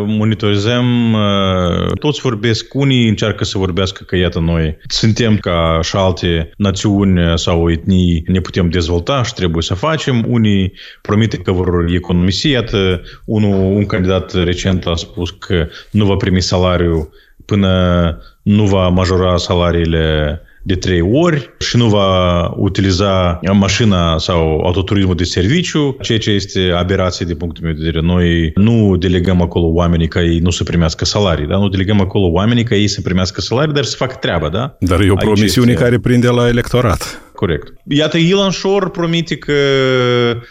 monitorizăm, 0.05 1.13
uh, 1.13 1.91
toți 1.99 2.21
vorbesc, 2.21 2.73
unii 2.73 3.07
încearcă 3.07 3.43
să 3.43 3.57
vorbească 3.57 4.03
că 4.03 4.15
iată 4.15 4.39
noi 4.39 4.77
suntem 4.87 5.37
ca 5.37 5.79
și 5.81 5.95
alte 5.95 6.51
națiuni 6.57 7.37
sau 7.37 7.71
etnii, 7.71 8.23
ne 8.27 8.39
putem 8.39 8.69
dezvolta 8.69 9.23
și 9.23 9.33
trebuie 9.33 9.63
să 9.63 9.73
facem, 9.73 10.25
unii 10.27 10.73
promite 11.01 11.37
că 11.37 11.51
vor 11.51 11.85
economisi, 11.89 12.49
iată 12.49 13.01
unul, 13.25 13.53
un 13.53 13.85
candidat 13.85 14.33
recent 14.33 14.85
a 14.85 14.95
spus 14.95 15.29
că 15.29 15.67
nu 15.91 16.05
va 16.05 16.15
primi 16.15 16.41
salariu 16.41 17.09
până 17.45 18.17
nu 18.41 18.65
va 18.65 18.87
majora 18.87 19.37
salariile 19.37 20.41
de 20.61 20.75
trei 20.75 21.01
ori 21.01 21.53
și 21.59 21.77
nu 21.77 21.87
va 21.87 22.47
utiliza 22.57 23.39
mașina 23.53 24.17
sau 24.17 24.61
autoturismul 24.65 25.15
de 25.15 25.23
serviciu, 25.23 25.97
ceea 26.01 26.17
ce 26.17 26.31
este 26.31 26.71
aberație 26.77 27.25
de 27.25 27.35
punctul 27.35 27.63
meu 27.63 27.73
de 27.73 27.79
vedere. 27.83 28.05
Noi 28.05 28.51
nu 28.55 28.97
delegăm 28.97 29.41
acolo 29.41 29.65
oamenii 29.65 30.07
ca 30.07 30.21
ei 30.21 30.39
nu 30.39 30.49
să 30.49 30.63
primească 30.63 31.05
salarii, 31.05 31.47
da? 31.47 31.57
nu 31.57 31.69
delegăm 31.69 32.01
acolo 32.01 32.27
oamenii 32.27 32.63
ca 32.63 32.75
ei 32.75 32.87
să 32.87 33.01
primească 33.01 33.41
salarii, 33.41 33.73
dar 33.73 33.83
să 33.83 33.95
facă 33.95 34.15
treaba. 34.19 34.49
Da? 34.49 34.75
Dar 34.79 35.01
e 35.01 35.11
o 35.11 35.15
promisiune 35.15 35.71
este... 35.71 35.83
care 35.83 35.99
prinde 35.99 36.27
la 36.27 36.47
electorat 36.47 37.21
corect. 37.41 37.73
Iată, 37.87 38.17
Ilan 38.17 38.51
Shore 38.51 38.89
promite 38.89 39.35
că 39.35 39.53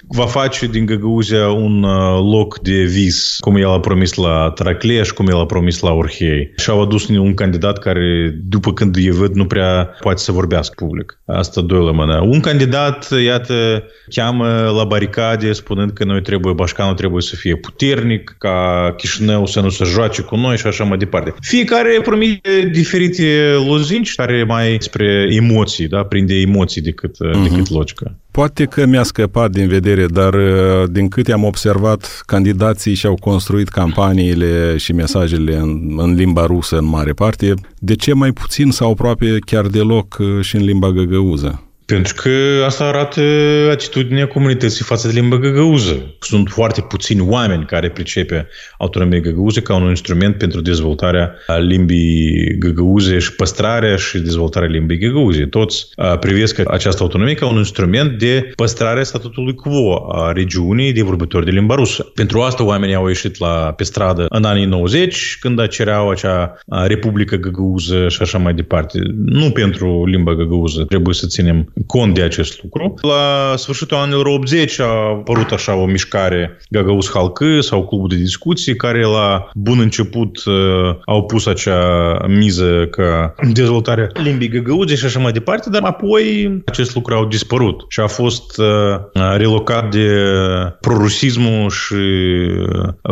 va 0.08 0.26
face 0.26 0.66
din 0.66 0.86
Găgăuzia 0.86 1.48
un 1.48 1.80
loc 2.30 2.58
de 2.58 2.82
vis, 2.82 3.36
cum 3.40 3.56
el 3.56 3.68
a 3.68 3.80
promis 3.80 4.14
la 4.14 4.52
Traclea 4.54 5.02
și 5.02 5.12
cum 5.12 5.26
el 5.26 5.38
a 5.38 5.46
promis 5.46 5.80
la 5.80 5.92
Orhei. 5.92 6.52
Și 6.56 6.70
au 6.70 6.82
adus 6.82 7.08
un 7.08 7.34
candidat 7.34 7.78
care, 7.78 8.38
după 8.48 8.72
când 8.72 8.96
îi 8.96 9.10
văd, 9.10 9.34
nu 9.34 9.46
prea 9.46 9.96
poate 10.00 10.20
să 10.20 10.32
vorbească 10.32 10.84
public. 10.84 11.18
Asta 11.26 11.60
doi 11.60 11.84
la 11.84 11.92
mână. 11.92 12.20
Un 12.24 12.40
candidat, 12.40 13.08
iată, 13.24 13.84
cheamă 14.14 14.72
la 14.76 14.84
baricade 14.84 15.52
spunând 15.52 15.90
că 15.90 16.04
noi 16.04 16.22
trebuie, 16.22 16.54
Bașcanul 16.54 16.94
trebuie 16.94 17.22
să 17.22 17.36
fie 17.36 17.56
puternic, 17.56 18.34
ca 18.38 18.94
Chișinău 18.96 19.46
să 19.46 19.60
nu 19.60 19.68
se 19.68 19.84
joace 19.84 20.22
cu 20.22 20.36
noi 20.36 20.56
și 20.56 20.66
așa 20.66 20.84
mai 20.84 20.98
departe. 20.98 21.34
Fiecare 21.40 22.00
promite 22.02 22.70
diferite 22.72 23.54
lozinci 23.68 24.14
care 24.14 24.44
mai 24.44 24.76
spre 24.78 25.28
emoții, 25.30 25.88
da, 25.88 26.02
prinde 26.02 26.34
emoții 26.34 26.79
emoții 26.80 26.92
decât, 26.92 27.16
uh-huh. 27.16 27.48
decât 27.48 27.70
logică. 27.70 28.16
Poate 28.30 28.64
că 28.64 28.86
mi-a 28.86 29.02
scăpat 29.02 29.50
din 29.50 29.68
vedere, 29.68 30.06
dar 30.06 30.34
uh, 30.34 30.90
din 30.90 31.08
câte 31.08 31.32
am 31.32 31.44
observat, 31.44 32.22
candidații 32.26 32.94
și-au 32.94 33.14
construit 33.14 33.68
campaniile 33.68 34.76
și 34.76 34.92
mesajele 34.92 35.56
în, 35.56 35.94
în 35.96 36.14
limba 36.14 36.46
rusă 36.46 36.78
în 36.78 36.84
mare 36.84 37.12
parte. 37.12 37.54
De 37.78 37.94
ce 37.94 38.12
mai 38.12 38.32
puțin 38.32 38.70
sau 38.70 38.90
aproape 38.90 39.38
chiar 39.46 39.66
deloc 39.66 40.16
uh, 40.20 40.40
și 40.40 40.56
în 40.56 40.64
limba 40.64 40.90
găgăuză? 40.90 41.64
Pentru 41.90 42.14
că 42.14 42.64
asta 42.66 42.84
arată 42.84 43.20
atitudinea 43.70 44.26
comunității 44.26 44.84
față 44.84 45.08
de 45.08 45.12
limba 45.20 45.36
găgăuză. 45.36 46.14
Sunt 46.20 46.48
foarte 46.48 46.80
puțini 46.80 47.20
oameni 47.28 47.64
care 47.64 47.88
pricepe 47.88 48.48
autonomia 48.78 49.18
găgăuză 49.18 49.60
ca 49.60 49.74
un 49.74 49.88
instrument 49.88 50.36
pentru 50.36 50.60
dezvoltarea 50.60 51.34
limbii 51.60 52.58
găgăuze 52.58 53.18
și 53.18 53.34
păstrarea 53.34 53.96
și 53.96 54.18
dezvoltarea 54.18 54.68
limbii 54.68 54.98
găgăuze. 54.98 55.46
Toți 55.46 55.88
privesc 56.20 56.62
această 56.70 57.02
autonomie 57.02 57.34
ca 57.34 57.46
un 57.46 57.56
instrument 57.56 58.18
de 58.18 58.52
păstrare 58.56 59.02
statutului 59.02 59.54
quo 59.54 60.12
a 60.12 60.32
regiunii 60.32 60.92
de 60.92 61.02
vorbitori 61.02 61.44
de 61.44 61.50
limba 61.50 61.74
rusă. 61.74 62.02
Pentru 62.14 62.40
asta 62.40 62.64
oamenii 62.64 62.94
au 62.94 63.06
ieșit 63.06 63.38
la, 63.38 63.72
pe 63.76 63.84
stradă 63.84 64.26
în 64.28 64.44
anii 64.44 64.64
90, 64.64 65.38
când 65.40 65.68
cereau 65.68 66.10
acea 66.10 66.60
Republică 66.86 67.36
Găgăuză 67.36 68.08
și 68.08 68.22
așa 68.22 68.38
mai 68.38 68.54
departe. 68.54 68.98
Nu 69.24 69.50
pentru 69.50 70.06
limba 70.06 70.34
găgăuză 70.34 70.84
trebuie 70.84 71.14
să 71.14 71.26
ținem 71.26 71.72
cont 71.86 72.14
de 72.14 72.22
acest 72.22 72.62
lucru. 72.62 72.94
La 73.00 73.54
sfârșitul 73.56 73.96
anilor 73.96 74.26
80 74.26 74.80
a 74.80 74.84
apărut 74.84 75.50
așa 75.50 75.74
o 75.74 75.84
mișcare 75.84 76.58
Gagauz 76.70 77.10
Halcă 77.10 77.60
sau 77.60 77.86
Clubul 77.86 78.08
de 78.08 78.16
Discuții, 78.16 78.76
care 78.76 79.04
la 79.04 79.48
bun 79.54 79.78
început 79.80 80.44
uh, 80.44 80.54
au 81.04 81.24
pus 81.24 81.46
acea 81.46 82.14
miză 82.28 82.86
ca 82.90 83.34
dezvoltarea 83.52 84.06
limbii 84.12 84.48
găgăuze 84.48 84.94
și 84.94 85.04
așa 85.04 85.18
mai 85.18 85.32
departe, 85.32 85.70
dar 85.70 85.82
apoi 85.82 86.62
acest 86.66 86.94
lucru 86.94 87.14
au 87.14 87.26
dispărut 87.26 87.84
și 87.88 88.00
a 88.00 88.06
fost 88.06 88.58
uh, 88.58 88.66
relocat 89.36 89.90
de 89.90 90.08
prorusismul 90.80 91.70
și 91.70 91.96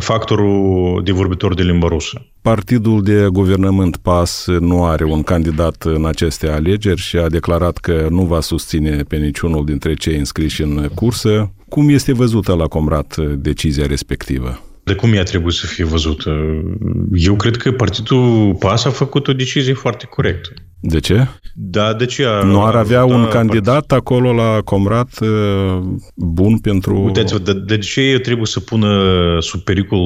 factorul 0.00 1.00
de 1.04 1.12
vorbitor 1.12 1.54
de 1.54 1.62
limba 1.62 1.88
rusă. 1.88 2.22
Partidul 2.48 3.02
de 3.02 3.26
guvernământ 3.32 3.96
PAS 3.96 4.46
nu 4.60 4.84
are 4.84 5.04
un 5.04 5.22
candidat 5.22 5.82
în 5.82 6.06
aceste 6.06 6.48
alegeri 6.48 7.00
și 7.00 7.16
a 7.16 7.28
declarat 7.28 7.76
că 7.76 8.06
nu 8.10 8.22
va 8.22 8.40
susține 8.40 9.02
pe 9.02 9.16
niciunul 9.16 9.64
dintre 9.64 9.94
cei 9.94 10.18
înscriși 10.18 10.62
în 10.62 10.88
cursă. 10.94 11.50
Cum 11.68 11.88
este 11.88 12.12
văzută 12.12 12.54
la 12.54 12.66
Comrat 12.66 13.16
decizia 13.36 13.86
respectivă? 13.86 14.60
De 14.88 14.94
cum 14.94 15.12
ea 15.12 15.22
trebuie 15.22 15.52
să 15.52 15.66
fie 15.66 15.84
văzută? 15.84 16.30
Eu 17.12 17.36
cred 17.36 17.56
că 17.56 17.72
Partidul 17.72 18.54
PAS 18.58 18.84
a 18.84 18.90
făcut 18.90 19.28
o 19.28 19.32
decizie 19.32 19.72
foarte 19.72 20.06
corectă. 20.06 20.50
De 20.80 21.00
ce? 21.00 21.26
Da, 21.54 21.94
de 21.94 22.06
ce? 22.06 22.24
Nu 22.44 22.64
ar 22.64 22.74
avea 22.74 23.04
un 23.04 23.28
candidat 23.28 23.86
part... 23.86 24.00
acolo 24.00 24.32
la 24.32 24.60
Comrat 24.64 25.08
uh, 25.20 25.78
bun 26.14 26.58
pentru... 26.58 27.02
Uitați-vă, 27.04 27.38
de, 27.38 27.52
de 27.52 27.78
ce 27.78 28.00
eu 28.00 28.18
trebuie 28.18 28.46
să 28.46 28.60
pună 28.60 28.90
sub 29.40 29.60
pericol 29.60 29.98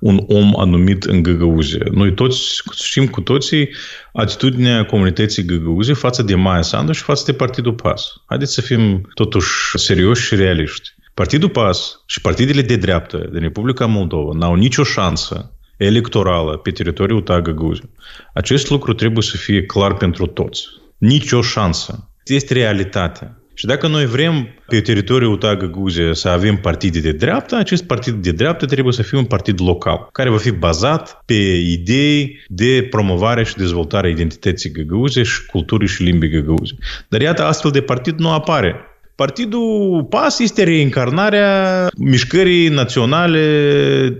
un 0.00 0.20
om 0.26 0.60
anumit 0.60 1.04
în 1.04 1.22
Găgăuze? 1.22 1.78
Noi 1.90 2.14
toți 2.14 2.62
știm 2.84 3.06
cu 3.06 3.20
toții 3.20 3.68
atitudinea 4.12 4.84
comunității 4.84 5.44
Găgăuze 5.44 5.92
față 5.92 6.22
de 6.22 6.34
Maia 6.34 6.62
Sandu 6.62 6.92
și 6.92 7.02
față 7.02 7.22
de 7.26 7.32
Partidul 7.32 7.72
PAS. 7.72 8.22
Haideți 8.26 8.52
să 8.52 8.60
fim 8.60 9.08
totuși 9.14 9.48
serioși 9.74 10.26
și 10.26 10.34
realiști. 10.34 10.94
Partidul 11.16 11.48
PAS 11.48 12.02
și 12.06 12.20
partidele 12.20 12.62
de 12.62 12.76
dreaptă 12.76 13.28
din 13.32 13.40
Republica 13.40 13.86
Moldova 13.86 14.38
n-au 14.38 14.54
nicio 14.54 14.82
șansă 14.82 15.52
electorală 15.76 16.56
pe 16.56 16.70
teritoriul 16.70 17.22
Găgăuze. 17.22 17.90
Acest 18.34 18.70
lucru 18.70 18.92
trebuie 18.92 19.22
să 19.22 19.36
fie 19.36 19.62
clar 19.62 19.94
pentru 19.94 20.26
toți. 20.26 20.62
Nicio 20.98 21.42
șansă. 21.42 22.10
Este 22.24 22.52
realitatea. 22.54 23.38
Și 23.54 23.66
dacă 23.66 23.86
noi 23.86 24.06
vrem 24.06 24.48
pe 24.66 24.80
teritoriul 24.80 25.38
Găgăuze 25.38 26.12
să 26.12 26.28
avem 26.28 26.56
partide 26.56 27.00
de 27.00 27.12
dreapta, 27.12 27.56
acest 27.56 27.84
partid 27.84 28.14
de 28.14 28.32
dreapta 28.32 28.66
trebuie 28.66 28.92
să 28.92 29.02
fie 29.02 29.18
un 29.18 29.24
partid 29.24 29.60
local, 29.60 30.08
care 30.12 30.30
va 30.30 30.38
fi 30.38 30.50
bazat 30.50 31.22
pe 31.24 31.62
idei 31.66 32.44
de 32.48 32.86
promovare 32.90 33.44
și 33.44 33.56
dezvoltare 33.56 34.06
a 34.06 34.10
identității 34.10 34.70
găgăuze 34.70 35.22
și 35.22 35.46
culturii 35.46 35.88
și 35.88 36.02
limbii 36.02 36.30
găgăuze. 36.30 36.74
Dar 37.08 37.20
iată, 37.20 37.44
astfel 37.44 37.70
de 37.70 37.80
partid 37.80 38.18
nu 38.18 38.30
apare 38.30 38.74
Partidul 39.16 40.06
PAS 40.10 40.38
este 40.38 40.64
reîncarnarea 40.64 41.86
mișcării 41.98 42.68
naționale 42.68 43.40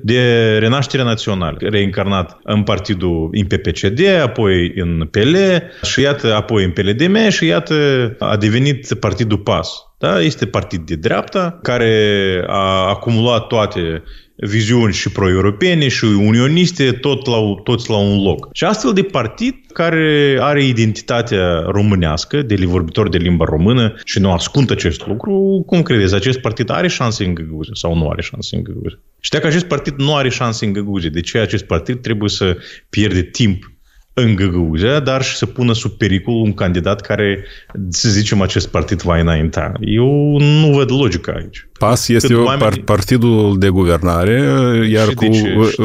de 0.02 0.56
renaștere 0.58 1.02
națională, 1.02 1.56
reîncarnat 1.60 2.38
în 2.42 2.62
partidul 2.62 3.28
în 3.32 3.46
PPCD, 3.46 4.00
apoi 4.22 4.72
în 4.74 5.08
PL 5.10 5.34
și 5.82 6.00
iată 6.00 6.34
apoi 6.34 6.64
în 6.64 6.70
PLDM 6.70 7.28
și 7.28 7.46
iată 7.46 7.74
a 8.18 8.36
devenit 8.36 8.94
partidul 8.94 9.38
PAS. 9.38 9.68
Da? 9.98 10.20
Este 10.20 10.46
partid 10.46 10.80
de 10.80 10.94
dreapta 10.94 11.58
care 11.62 12.44
a 12.46 12.88
acumulat 12.88 13.46
toate 13.46 14.02
viziuni 14.36 14.92
și 14.92 15.12
pro-europene 15.12 15.88
și 15.88 16.04
unioniste 16.04 16.92
tot 16.92 17.26
la, 17.26 17.36
toți 17.64 17.90
la 17.90 17.96
un 17.96 18.22
loc. 18.22 18.48
Și 18.52 18.64
astfel 18.64 18.92
de 18.92 19.02
partid 19.02 19.54
care 19.72 20.36
are 20.40 20.64
identitatea 20.64 21.60
românească, 21.66 22.42
de 22.42 22.54
vorbitor 22.64 23.08
de 23.08 23.18
limba 23.18 23.44
română 23.44 23.94
și 24.04 24.18
nu 24.18 24.32
ascunde 24.32 24.72
acest 24.72 25.06
lucru, 25.06 25.62
cum 25.66 25.82
credeți, 25.82 26.14
acest 26.14 26.38
partid 26.38 26.70
are 26.70 26.88
șanse 26.88 27.24
în 27.24 27.34
Găguze 27.34 27.70
sau 27.72 27.96
nu 27.96 28.08
are 28.08 28.22
șanse 28.22 28.56
în 28.56 28.62
Găguze? 28.62 28.98
Și 29.20 29.30
dacă 29.30 29.46
acest 29.46 29.64
partid 29.64 29.94
nu 29.96 30.16
are 30.16 30.28
șanse 30.28 30.64
în 30.64 30.72
Găguze, 30.72 31.08
de 31.08 31.20
ce 31.20 31.38
acest 31.38 31.64
partid 31.64 32.00
trebuie 32.00 32.28
să 32.28 32.56
pierde 32.88 33.22
timp 33.22 33.70
în 34.18 34.34
Găgăuzea, 34.34 35.00
dar 35.00 35.22
și 35.22 35.36
să 35.36 35.46
pună 35.46 35.72
sub 35.72 35.90
pericol 35.90 36.34
un 36.34 36.54
candidat 36.54 37.00
care, 37.00 37.44
să 37.88 38.08
zicem, 38.08 38.40
acest 38.40 38.68
partid 38.68 39.02
va 39.02 39.18
înainta. 39.18 39.72
Eu 39.80 40.38
nu 40.38 40.70
văd 40.72 40.90
logica 40.90 41.32
aici. 41.32 41.68
PAS 41.78 42.08
este 42.08 42.34
oamenii... 42.34 42.80
partidul 42.80 43.58
de 43.58 43.68
guvernare, 43.68 44.42
iar 44.90 45.08
cu 45.14 45.26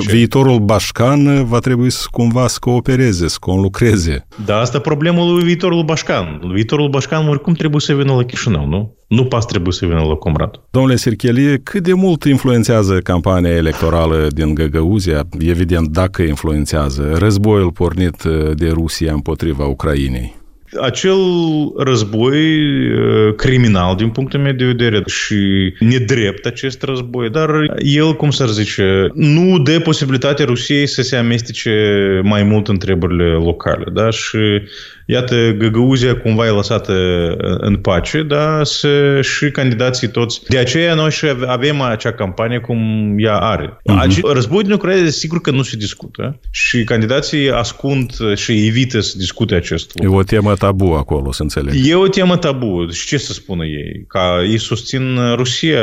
viitorul 0.07 0.59
Bașcan 0.59 1.45
va 1.45 1.59
trebui 1.59 1.89
să 1.89 2.05
cumva 2.11 2.47
să 2.47 2.57
coopereze, 2.59 3.27
să 3.27 3.37
conlucreze. 3.39 4.27
Da, 4.45 4.57
asta 4.57 4.79
problemul 4.79 5.33
lui 5.33 5.43
viitorul 5.43 5.83
Bașcan. 5.83 6.41
Viitorul 6.53 6.89
Bașcan 6.89 7.27
oricum 7.27 7.53
trebuie 7.53 7.81
să 7.81 7.93
vină 7.93 8.13
la 8.13 8.23
Chișinău, 8.23 8.67
nu? 8.67 8.95
Nu 9.07 9.25
PAS 9.25 9.45
trebuie 9.45 9.73
să 9.73 9.85
vină 9.85 9.99
la 9.99 10.13
Comrat. 10.13 10.61
Domnule 10.69 10.95
Sirchelie, 10.95 11.57
cât 11.63 11.83
de 11.83 11.93
mult 11.93 12.23
influențează 12.23 12.97
campania 12.97 13.55
electorală 13.55 14.27
din 14.29 14.53
Găgăuzia? 14.53 15.23
Evident, 15.39 15.87
dacă 15.87 16.21
influențează. 16.21 17.15
Războiul 17.17 17.71
pornit 17.71 18.23
de 18.53 18.69
Rusia 18.69 19.13
împotriva 19.13 19.65
Ucrainei 19.65 20.39
acel 20.79 21.19
război 21.77 22.37
uh, 22.91 23.35
criminal 23.35 23.95
din 23.95 24.09
punctul 24.09 24.39
meu 24.39 24.51
de 24.51 24.65
vedere 24.65 25.03
și 25.05 25.73
nedrept 25.79 26.45
acest 26.45 26.83
război, 26.83 27.29
dar 27.29 27.49
el, 27.77 28.13
cum 28.13 28.29
să 28.29 28.45
zice, 28.45 29.09
nu 29.13 29.59
dă 29.59 29.79
posibilitatea 29.79 30.45
Rusiei 30.45 30.87
să 30.87 31.01
se 31.01 31.15
amestece 31.15 31.71
mai 32.23 32.43
mult 32.43 32.67
în 32.67 32.77
treburile 32.77 33.31
locale. 33.31 33.83
Da? 33.93 34.09
Și 34.09 34.37
iată, 35.11 35.51
Găgăuzia 35.57 36.15
cumva 36.15 36.45
e 36.45 36.49
lăsată 36.49 36.93
uh, 36.93 37.55
în 37.59 37.75
pace, 37.75 38.23
da, 38.23 38.63
să, 38.63 39.21
și 39.21 39.51
candidații 39.51 40.07
toți. 40.07 40.41
De 40.47 40.57
aceea 40.57 40.93
noi 40.93 41.11
și 41.11 41.25
avem 41.45 41.81
acea 41.81 42.11
campanie 42.11 42.59
cum 42.59 42.79
ea 43.17 43.37
are. 43.37 43.77
Uh-huh. 43.89 44.33
Războiul 44.33 44.63
din 44.63 44.71
Ucraina, 44.71 45.09
sigur 45.09 45.41
că 45.41 45.51
nu 45.51 45.61
se 45.61 45.77
discută 45.77 46.39
și 46.51 46.83
candidații 46.83 47.51
ascund 47.51 48.11
și 48.35 48.67
evită 48.67 48.99
să 48.99 49.17
discute 49.17 49.55
acest 49.55 49.91
lucru. 49.95 50.13
E 50.13 50.19
o 50.19 50.23
temă 50.23 50.53
tabu 50.53 50.91
acolo, 50.91 51.31
să 51.31 51.41
înțeleg. 51.41 51.73
E 51.85 51.95
o 51.95 52.07
temă 52.07 52.37
tabu. 52.37 52.87
Și 52.91 53.07
ce 53.07 53.17
să 53.17 53.33
spună 53.33 53.65
ei? 53.65 54.05
Ca 54.07 54.43
ei 54.49 54.57
susțin 54.57 55.19
Rusia, 55.35 55.81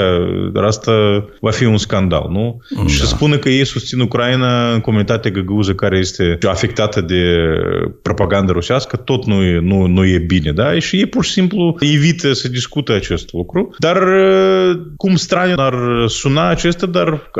dar 0.52 0.64
asta 0.64 1.24
va 1.40 1.50
fi 1.50 1.64
un 1.64 1.76
scandal, 1.76 2.26
nu? 2.30 2.60
Da. 2.76 2.86
Și 2.86 2.98
să 2.98 3.06
spună 3.06 3.36
că 3.36 3.48
ei 3.48 3.64
susțin 3.64 4.00
Ucraina 4.00 4.72
în 4.72 4.80
comunitatea 4.80 5.30
găgăuză 5.30 5.74
care 5.74 5.98
este 5.98 6.38
afectată 6.48 7.00
de 7.00 7.22
propaganda 8.02 8.52
rusească, 8.52 8.96
tot 8.96 9.17
tot 9.18 9.26
nu 9.26 9.42
e, 9.42 9.58
nu, 9.60 9.86
nu 9.86 10.04
e 10.04 10.18
bine, 10.18 10.52
da? 10.52 10.78
Și 10.78 10.96
ei 10.96 11.06
pur 11.06 11.24
și 11.24 11.30
simplu 11.30 11.76
evită 11.80 12.32
să 12.32 12.48
discute 12.48 12.92
acest 12.92 13.32
lucru. 13.32 13.74
Dar 13.78 13.96
uh, 13.96 14.80
cum 14.96 15.16
straniu 15.16 15.54
ar 15.58 15.74
suna 16.06 16.48
acesta, 16.48 16.86
dar 16.86 17.30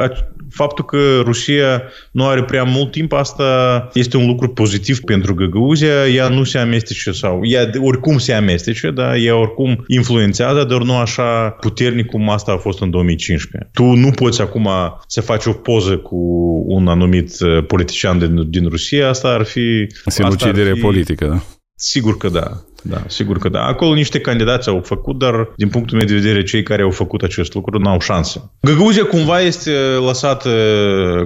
faptul 0.50 0.84
că 0.84 0.98
Rusia 1.22 1.82
nu 2.10 2.26
are 2.26 2.44
prea 2.44 2.62
mult 2.62 2.90
timp, 2.90 3.12
asta 3.12 3.88
este 3.92 4.16
un 4.16 4.26
lucru 4.26 4.48
pozitiv 4.48 5.00
pentru 5.00 5.34
Găgăuzia. 5.34 6.06
Ea 6.06 6.28
nu 6.28 6.44
se 6.44 6.58
amestece 6.58 7.10
sau 7.10 7.40
ea 7.42 7.70
oricum 7.80 8.18
se 8.18 8.32
amestece, 8.32 8.90
da? 8.90 9.16
Ea 9.16 9.36
oricum 9.36 9.84
influențează, 9.86 10.64
dar 10.64 10.82
nu 10.82 10.96
așa 10.96 11.56
puternic 11.60 12.06
cum 12.06 12.30
asta 12.30 12.52
a 12.52 12.56
fost 12.56 12.80
în 12.80 12.90
2015. 12.90 13.70
Tu 13.72 13.82
nu 13.82 14.10
poți 14.10 14.40
acum 14.40 14.68
să 15.06 15.20
faci 15.20 15.46
o 15.46 15.52
poză 15.52 15.96
cu 15.96 16.16
un 16.66 16.88
anumit 16.88 17.40
uh, 17.40 17.64
politician 17.66 18.18
din, 18.18 18.50
din 18.50 18.68
Rusia, 18.68 19.08
asta 19.08 19.28
ar 19.28 19.44
fi... 19.44 19.86
Sinucidere 20.06 20.72
fi... 20.72 20.80
politică, 20.80 21.26
da? 21.26 21.42
Sigur 21.80 22.16
că 22.16 22.28
da. 22.28 22.62
Da, 22.82 23.02
sigur 23.06 23.38
că 23.38 23.48
da. 23.48 23.62
Acolo 23.62 23.94
niște 23.94 24.20
candidați 24.20 24.68
au 24.68 24.80
făcut, 24.84 25.18
dar 25.18 25.52
din 25.56 25.68
punctul 25.68 25.96
meu 25.96 26.06
de 26.06 26.14
vedere, 26.14 26.42
cei 26.42 26.62
care 26.62 26.82
au 26.82 26.90
făcut 26.90 27.22
acest 27.22 27.54
lucru 27.54 27.78
nu 27.78 27.88
au 27.88 28.00
șanse. 28.00 28.50
Găgăuzia 28.60 29.04
cumva 29.04 29.40
este 29.40 29.70
lăsată 30.06 30.48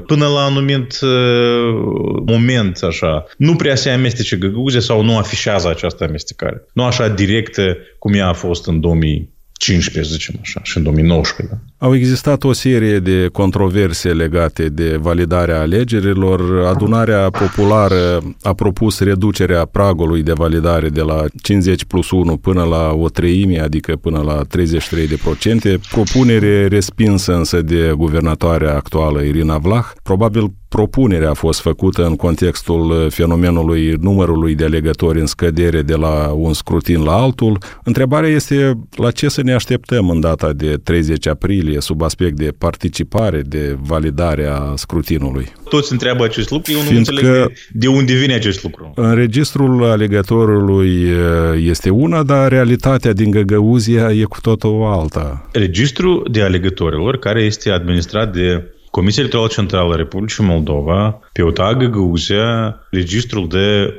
până 0.07 0.27
la 0.27 0.47
un 0.47 0.53
anumit 0.53 1.01
uh, 1.01 2.23
moment, 2.27 2.83
așa. 2.83 3.25
Nu 3.37 3.57
prea 3.57 3.75
se 3.75 3.91
amestece 3.91 4.37
Găgăuzia 4.37 4.81
sau 4.81 5.03
nu 5.03 5.19
afișează 5.19 5.69
această 5.69 6.05
amestecare. 6.05 6.67
Nu 6.73 6.85
așa 6.85 7.09
directă 7.09 7.77
cum 7.99 8.15
ea 8.15 8.29
a 8.29 8.33
fost 8.33 8.67
în 8.67 8.81
2000 8.81 9.31
15, 9.53 10.12
zicem 10.12 10.35
așa, 10.41 10.61
și 10.62 10.77
în 10.77 10.83
2019. 10.83 11.55
Da? 11.55 11.61
Au 11.83 11.95
existat 11.95 12.45
o 12.45 12.53
serie 12.53 12.99
de 12.99 13.29
controverse 13.33 14.12
legate 14.12 14.68
de 14.68 14.97
validarea 15.01 15.61
alegerilor. 15.61 16.66
Adunarea 16.66 17.31
populară 17.31 18.23
a 18.42 18.53
propus 18.53 19.01
reducerea 19.01 19.64
pragului 19.64 20.23
de 20.23 20.33
validare 20.33 20.88
de 20.88 21.01
la 21.01 21.25
50 21.42 21.85
plus 21.85 22.11
1 22.11 22.37
până 22.37 22.62
la 22.62 22.92
o 22.92 23.09
treime, 23.09 23.61
adică 23.61 23.97
până 23.97 24.23
la 24.23 24.42
33 24.42 25.07
de 25.07 25.18
procente. 25.23 25.79
Propunere 25.90 26.66
respinsă 26.66 27.35
însă 27.35 27.62
de 27.62 27.92
guvernatoarea 27.97 28.75
actuală 28.75 29.21
Irina 29.21 29.59
Vlah. 29.59 29.85
Probabil 30.03 30.53
propunerea 30.73 31.31
a 31.31 31.35
fost 31.35 31.61
făcută 31.61 32.07
în 32.07 32.16
contextul 32.16 33.11
fenomenului 33.11 33.95
numărului 34.01 34.55
de 34.55 34.64
alegători 34.64 35.21
în 35.21 35.27
scădere 35.27 35.83
de 35.83 35.95
la 35.95 36.33
un 36.37 36.53
scrutin 36.53 37.03
la 37.03 37.12
altul. 37.12 37.59
Întrebarea 37.85 38.29
este 38.29 38.79
la 38.97 39.11
ce 39.11 39.29
să 39.29 39.42
ne 39.42 39.53
așteptăm 39.53 40.11
în 40.11 40.21
data 40.21 40.53
de 40.53 40.81
30 40.83 41.27
aprilie 41.27 41.72
sub 41.81 42.03
aspect 42.03 42.37
de 42.37 42.53
participare, 42.59 43.41
de 43.41 43.77
validare 43.81 44.47
a 44.47 44.75
scrutinului. 44.77 45.53
Toți 45.69 45.93
întreabă 45.93 46.25
acest 46.25 46.51
lucru, 46.51 46.73
eu 46.73 46.79
nu 46.79 46.85
Fiindcă 46.85 47.13
înțeleg 47.13 47.33
de, 47.33 47.55
de 47.73 47.87
unde 47.87 48.15
vine 48.15 48.35
acest 48.35 48.63
lucru. 48.63 48.93
În 48.95 49.15
registrul 49.15 49.85
alegătorului 49.85 51.09
este 51.57 51.91
una, 51.91 52.23
dar 52.23 52.49
realitatea 52.49 53.13
din 53.13 53.31
Găgăuzia 53.31 54.11
e 54.11 54.23
cu 54.23 54.41
totul 54.41 54.83
alta. 54.85 55.49
Registrul 55.53 56.29
de 56.31 56.43
alegătorilor, 56.43 57.19
care 57.19 57.43
este 57.43 57.71
administrat 57.71 58.33
de 58.33 58.73
Comisia 58.93 59.23
Electorală 59.23 59.51
Centrală 59.53 59.93
a 59.93 59.97
Republicii 59.97 60.45
Moldova, 60.45 61.21
pe 61.33 61.43
OTA 61.43 61.75
Găgăuzia, 61.75 62.77
registrul 62.91 63.49
de 63.49 63.99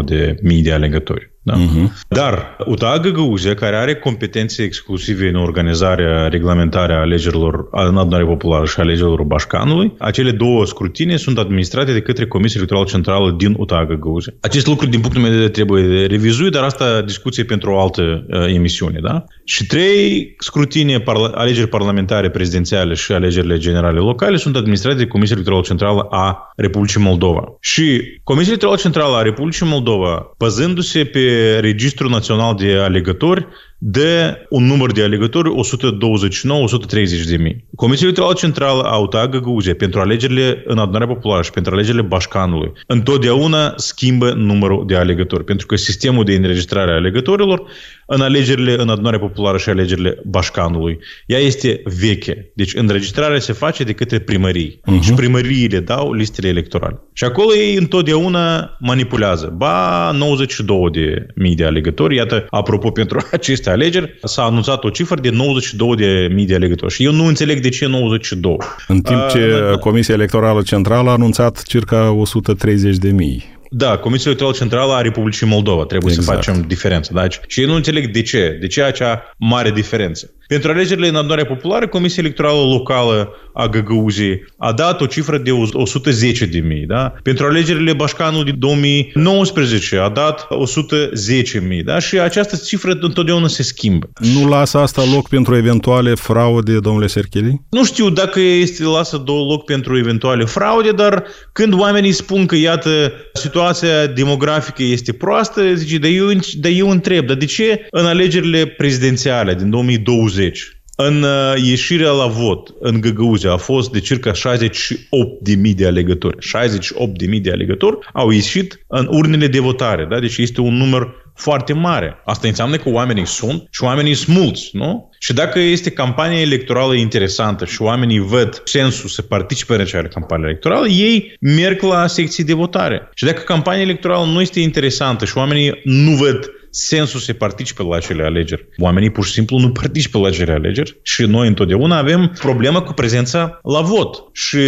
130-129 0.00 0.04
de 0.04 0.36
mii 0.42 0.62
de 0.62 0.72
alegători. 0.72 1.30
Da? 1.42 1.54
Uh-huh. 1.54 1.88
Dar 2.08 2.56
UTA 2.66 2.98
Găgăuzia, 2.98 3.54
care 3.54 3.76
are 3.76 3.94
competențe 3.94 4.62
exclusive 4.62 5.28
în 5.28 5.34
organizarea, 5.34 6.28
reglementarea 6.28 7.00
alegerilor 7.00 7.68
în 7.70 7.96
adunare 7.96 8.24
populară 8.24 8.64
și 8.64 8.80
alegerilor 8.80 9.22
Bașcanului, 9.22 9.94
acele 9.98 10.30
două 10.30 10.66
scrutine 10.66 11.16
sunt 11.16 11.38
administrate 11.38 11.92
de 11.92 12.00
către 12.00 12.26
Comisia 12.26 12.56
Electorală 12.56 12.88
Centrală 12.88 13.34
din 13.38 13.54
UTA 13.58 13.84
Găgăuzia. 13.84 14.32
Acest 14.40 14.66
lucru, 14.66 14.86
din 14.86 15.00
punctul 15.00 15.22
meu 15.22 15.30
de 15.30 15.36
vedere, 15.36 15.52
trebuie 15.52 16.06
revizuit, 16.06 16.52
dar 16.52 16.62
asta 16.62 17.02
discuție 17.02 17.44
pentru 17.44 17.70
o 17.70 17.80
altă 17.80 18.26
uh, 18.28 18.54
emisiune. 18.54 18.98
Da? 19.02 19.24
Și 19.44 19.66
trei 19.66 20.34
scrutine, 20.38 20.98
parla- 21.00 21.34
alegeri 21.34 21.68
parlamentare, 21.68 22.30
prezidențiale 22.30 22.94
și 22.94 23.12
alegerile 23.12 23.58
generale 23.58 23.98
locale 23.98 24.36
sunt 24.36 24.56
administrate 24.56 24.96
de 24.96 25.06
Comisia 25.06 25.34
Electorală 25.34 25.64
Centrală 25.66 26.06
a 26.10 26.52
Republicii 26.56 27.00
Moldova. 27.00 27.44
Și 27.60 28.02
Comisia 28.24 28.50
Electorală 28.50 28.80
Centrală 28.80 29.16
a 29.16 29.22
Republicii 29.22 29.66
Moldova, 29.66 30.30
bazându-se 30.38 31.04
pe 31.04 31.27
Registrul 31.60 32.10
Național 32.10 32.54
de 32.54 32.72
Alegători, 32.72 33.46
de 33.78 34.38
un 34.48 34.64
număr 34.64 34.92
de 34.92 35.02
alegători 35.02 35.50
129-130 35.50 37.28
de 37.28 37.36
mii. 37.36 37.64
Comisia 37.74 38.06
Electorală 38.06 38.34
Centrală 38.34 38.82
a 38.82 38.96
UTA 38.96 39.28
Găgăuzia 39.28 39.74
pentru 39.74 40.00
alegerile 40.00 40.62
în 40.66 40.78
adunarea 40.78 41.06
populară 41.06 41.42
și 41.42 41.50
pentru 41.50 41.74
alegerile 41.74 42.02
Bașcanului 42.02 42.72
întotdeauna 42.86 43.72
schimbă 43.76 44.32
numărul 44.32 44.84
de 44.86 44.96
alegători, 44.96 45.44
pentru 45.44 45.66
că 45.66 45.76
sistemul 45.76 46.24
de 46.24 46.34
înregistrare 46.34 46.90
a 46.90 46.94
alegătorilor 46.94 47.62
în 48.10 48.20
alegerile 48.20 48.74
în 48.78 48.88
adunarea 48.88 49.18
populară 49.18 49.58
și 49.58 49.68
alegerile 49.68 50.20
Bașcanului, 50.24 50.98
ea 51.26 51.38
este 51.38 51.82
veche. 51.84 52.50
Deci 52.54 52.74
înregistrarea 52.74 53.38
se 53.38 53.52
face 53.52 53.84
de 53.84 53.92
către 53.92 54.18
primării 54.18 54.80
uh-huh. 54.80 55.00
și 55.00 55.12
primăriile 55.12 55.80
dau 55.80 56.12
listele 56.12 56.48
electorale. 56.48 57.00
Și 57.12 57.24
acolo 57.24 57.54
ei 57.54 57.74
întotdeauna 57.74 58.76
manipulează. 58.80 59.54
Ba 59.56 60.10
92 60.14 60.90
de 60.92 61.26
mii 61.34 61.54
de 61.54 61.64
alegători, 61.64 62.16
iată, 62.16 62.46
apropo 62.50 62.90
pentru 62.90 63.18
aceste 63.32 63.36
aceste 63.58 63.70
alegeri, 63.70 64.18
s-a 64.22 64.42
anunțat 64.42 64.84
o 64.84 64.88
cifră 64.88 65.20
de 65.20 65.30
92 65.30 65.96
de 65.96 66.28
mii 66.34 66.46
de 66.46 66.54
alegători. 66.54 66.92
Și 66.92 67.04
eu 67.04 67.12
nu 67.12 67.24
înțeleg 67.24 67.60
de 67.60 67.68
ce 67.68 67.86
92. 67.86 68.56
În 68.88 69.00
timp 69.00 69.28
ce 69.28 69.70
uh, 69.72 69.78
Comisia 69.78 70.14
Electorală 70.14 70.62
Centrală 70.62 71.08
a 71.08 71.12
anunțat 71.12 71.62
circa 71.62 72.10
130 72.10 72.96
de 72.96 73.10
mii. 73.10 73.57
Da, 73.70 73.98
Comisia 73.98 74.30
Electorală 74.30 74.56
Centrală 74.56 74.92
a 74.92 75.00
Republicii 75.00 75.46
Moldova. 75.46 75.84
Trebuie 75.84 76.12
exact. 76.12 76.42
să 76.42 76.50
facem 76.50 76.64
diferență. 76.68 77.12
Da? 77.12 77.26
Și 77.46 77.60
eu 77.60 77.66
nu 77.66 77.74
înțeleg 77.74 78.10
de 78.10 78.22
ce. 78.22 78.56
De 78.60 78.66
ce 78.66 78.82
acea 78.82 79.34
mare 79.38 79.70
diferență. 79.70 80.30
Pentru 80.48 80.70
alegerile 80.70 81.08
în 81.08 81.14
adunarea 81.14 81.44
populară, 81.44 81.88
Comisia 81.88 82.22
Electorală 82.22 82.60
Locală 82.60 83.32
a 83.54 83.66
Găgăuzii 83.66 84.44
a 84.58 84.72
dat 84.72 85.00
o 85.00 85.06
cifră 85.06 85.38
de 85.38 85.50
110 85.72 86.44
de 86.44 86.58
mii. 86.58 86.84
Da? 86.86 87.14
Pentru 87.22 87.46
alegerile 87.46 87.92
Bașcanului 87.92 88.44
din 88.44 88.58
2019 88.58 89.96
a 89.96 90.08
dat 90.08 90.46
110 90.48 91.64
mii. 91.68 91.82
Da? 91.82 91.98
Și 91.98 92.18
această 92.18 92.56
cifră 92.66 92.98
întotdeauna 93.00 93.48
se 93.48 93.62
schimbă. 93.62 94.10
Nu 94.34 94.48
lasă 94.48 94.78
asta 94.78 95.02
loc 95.14 95.28
pentru 95.28 95.56
eventuale 95.56 96.14
fraude, 96.14 96.78
domnule 96.78 97.06
Sercheli? 97.06 97.62
Nu 97.70 97.84
știu 97.84 98.10
dacă 98.10 98.40
este 98.40 98.84
lasă 98.84 99.16
două 99.16 99.44
loc 99.50 99.64
pentru 99.64 99.98
eventuale 99.98 100.44
fraude, 100.44 100.90
dar 100.90 101.24
când 101.52 101.74
oamenii 101.74 102.12
spun 102.12 102.46
că, 102.46 102.56
iată, 102.56 103.12
situația 103.32 104.06
demografică 104.06 104.82
este 104.82 105.12
proastă, 105.12 105.74
zice, 105.74 105.98
dar 105.98 106.10
eu, 106.10 106.26
dar 106.58 106.70
eu 106.74 106.90
întreb, 106.90 107.26
dar 107.26 107.36
de 107.36 107.44
ce 107.44 107.86
în 107.90 108.04
alegerile 108.04 108.66
prezidențiale 108.66 109.54
din 109.54 109.70
2020 109.70 110.36
20. 110.38 110.72
În 110.96 111.22
uh, 111.22 111.54
ieșirea 111.64 112.10
la 112.10 112.26
vot 112.26 112.74
în 112.80 113.00
Găgăuzia 113.00 113.52
a 113.52 113.56
fost 113.56 113.90
de 113.90 114.00
circa 114.00 114.30
68.000 114.30 115.74
de 115.74 115.86
alegători. 115.86 116.36
68.000 116.36 117.40
de 117.42 117.50
alegători 117.50 117.98
au 118.12 118.30
ieșit 118.30 118.84
în 118.86 119.08
urnele 119.10 119.46
de 119.46 119.58
votare. 119.58 120.06
Da? 120.10 120.20
Deci 120.20 120.36
este 120.36 120.60
un 120.60 120.74
număr 120.74 121.14
foarte 121.34 121.72
mare. 121.72 122.22
Asta 122.24 122.48
înseamnă 122.48 122.76
că 122.76 122.88
oamenii 122.88 123.26
sunt 123.26 123.66
și 123.70 123.84
oamenii 123.84 124.14
sunt 124.14 124.36
mulți, 124.36 124.70
nu? 124.72 125.10
Și 125.18 125.32
dacă 125.32 125.58
este 125.58 125.90
campania 125.90 126.40
electorală 126.40 126.94
interesantă 126.94 127.64
și 127.64 127.82
oamenii 127.82 128.18
văd 128.18 128.62
sensul 128.64 129.08
să 129.08 129.22
participe 129.22 129.74
în 129.74 129.80
acea 129.80 130.02
campanie 130.02 130.46
electorală, 130.46 130.86
ei 130.86 131.36
merg 131.40 131.82
la 131.82 132.06
secții 132.06 132.44
de 132.44 132.52
votare. 132.52 133.08
Și 133.14 133.24
dacă 133.24 133.42
campania 133.42 133.82
electorală 133.82 134.26
nu 134.26 134.40
este 134.40 134.60
interesantă 134.60 135.24
și 135.24 135.36
oamenii 135.36 135.80
nu 135.84 136.10
văd 136.10 136.50
sensul 136.70 137.20
să 137.20 137.32
participe 137.32 137.82
la 137.82 137.96
acele 137.96 138.22
alegeri. 138.24 138.68
Oamenii 138.76 139.10
pur 139.10 139.24
și 139.24 139.32
simplu 139.32 139.58
nu 139.58 139.70
participă 139.70 140.18
la 140.18 140.26
acele 140.26 140.52
alegeri 140.52 140.98
și 141.02 141.22
noi 141.22 141.46
întotdeauna 141.46 141.98
avem 141.98 142.32
problemă 142.38 142.82
cu 142.82 142.92
prezența 142.92 143.58
la 143.62 143.80
vot. 143.80 144.24
Și 144.32 144.58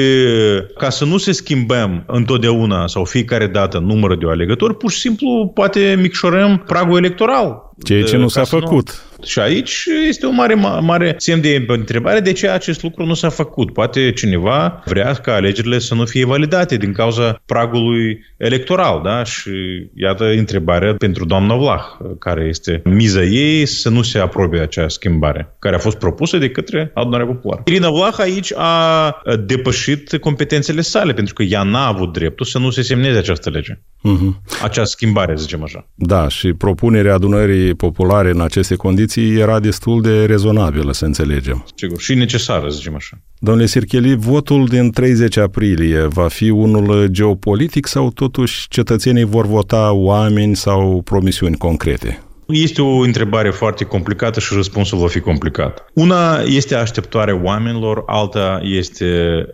ca 0.78 0.90
să 0.90 1.04
nu 1.04 1.16
se 1.16 1.32
schimbăm 1.32 2.04
întotdeauna 2.06 2.86
sau 2.86 3.04
fiecare 3.04 3.46
dată 3.46 3.78
numărul 3.78 4.18
de 4.18 4.26
alegători, 4.28 4.76
pur 4.76 4.90
și 4.90 4.98
simplu 4.98 5.50
poate 5.54 5.96
micșorăm 6.00 6.62
pragul 6.66 6.98
electoral. 6.98 7.69
Ceea 7.84 8.02
ce 8.02 8.16
nu 8.16 8.28
s-a 8.28 8.44
făcut. 8.44 8.88
Nu 8.88 9.24
și 9.24 9.38
aici 9.38 9.84
este 10.08 10.26
o 10.26 10.30
mare, 10.30 10.54
mare 10.80 11.14
semn 11.18 11.40
de 11.40 11.64
întrebare 11.66 12.20
de 12.20 12.32
ce 12.32 12.48
acest 12.48 12.82
lucru 12.82 13.04
nu 13.04 13.14
s-a 13.14 13.28
făcut. 13.28 13.72
Poate 13.72 14.12
cineva 14.12 14.82
vrea 14.84 15.12
ca 15.12 15.34
alegerile 15.34 15.78
să 15.78 15.94
nu 15.94 16.04
fie 16.04 16.24
validate 16.24 16.76
din 16.76 16.92
cauza 16.92 17.42
pragului 17.46 18.24
electoral, 18.36 19.00
da? 19.04 19.24
Și 19.24 19.50
iată 19.94 20.24
întrebarea 20.24 20.94
pentru 20.94 21.24
doamna 21.24 21.56
Vlah, 21.56 21.82
care 22.18 22.46
este 22.48 22.82
miza 22.84 23.22
ei 23.22 23.66
să 23.66 23.88
nu 23.88 24.02
se 24.02 24.18
aprobe 24.18 24.60
acea 24.60 24.88
schimbare, 24.88 25.56
care 25.58 25.74
a 25.74 25.78
fost 25.78 25.98
propusă 25.98 26.38
de 26.38 26.50
către 26.50 26.90
adunarea 26.94 27.26
populară. 27.26 27.62
Irina 27.66 27.90
Vlah 27.90 28.14
aici 28.18 28.52
a 28.56 29.14
depășit 29.46 30.18
competențele 30.18 30.80
sale, 30.80 31.12
pentru 31.12 31.34
că 31.34 31.42
ea 31.42 31.62
n-a 31.62 31.86
avut 31.86 32.12
dreptul 32.12 32.46
să 32.46 32.58
nu 32.58 32.70
se 32.70 32.82
semneze 32.82 33.18
această 33.18 33.50
lege. 33.50 33.78
Uh-huh. 34.00 34.62
Acea 34.62 34.84
schimbare, 34.84 35.34
zicem 35.36 35.62
așa. 35.62 35.86
Da, 35.94 36.28
și 36.28 36.52
propunerea 36.52 37.14
adunării 37.14 37.74
populare 37.74 38.30
în 38.30 38.40
aceste 38.40 38.74
condiții 38.74 38.88
condiții 38.90 39.40
era 39.40 39.60
destul 39.60 40.02
de 40.02 40.24
rezonabilă, 40.24 40.92
să 40.92 41.04
înțelegem. 41.04 41.64
Sigur, 41.74 42.00
și 42.00 42.14
necesară, 42.14 42.68
zicem 42.68 42.94
așa. 42.94 43.18
Domnule 43.38 43.66
Sircheli, 43.66 44.14
votul 44.14 44.66
din 44.66 44.90
30 44.90 45.36
aprilie 45.36 46.00
va 46.00 46.28
fi 46.28 46.50
unul 46.50 47.06
geopolitic 47.06 47.86
sau 47.86 48.10
totuși 48.10 48.68
cetățenii 48.68 49.24
vor 49.24 49.46
vota 49.46 49.92
oameni 49.92 50.56
sau 50.56 51.02
promisiuni 51.04 51.56
concrete? 51.56 52.22
Este 52.46 52.82
o 52.82 52.98
întrebare 52.98 53.50
foarte 53.50 53.84
complicată 53.84 54.40
și 54.40 54.54
răspunsul 54.54 54.98
va 54.98 55.06
fi 55.06 55.20
complicat. 55.20 55.84
Una 55.94 56.40
este 56.46 56.74
așteptarea 56.74 57.40
oamenilor, 57.42 58.02
alta 58.06 58.60
este 58.62 59.06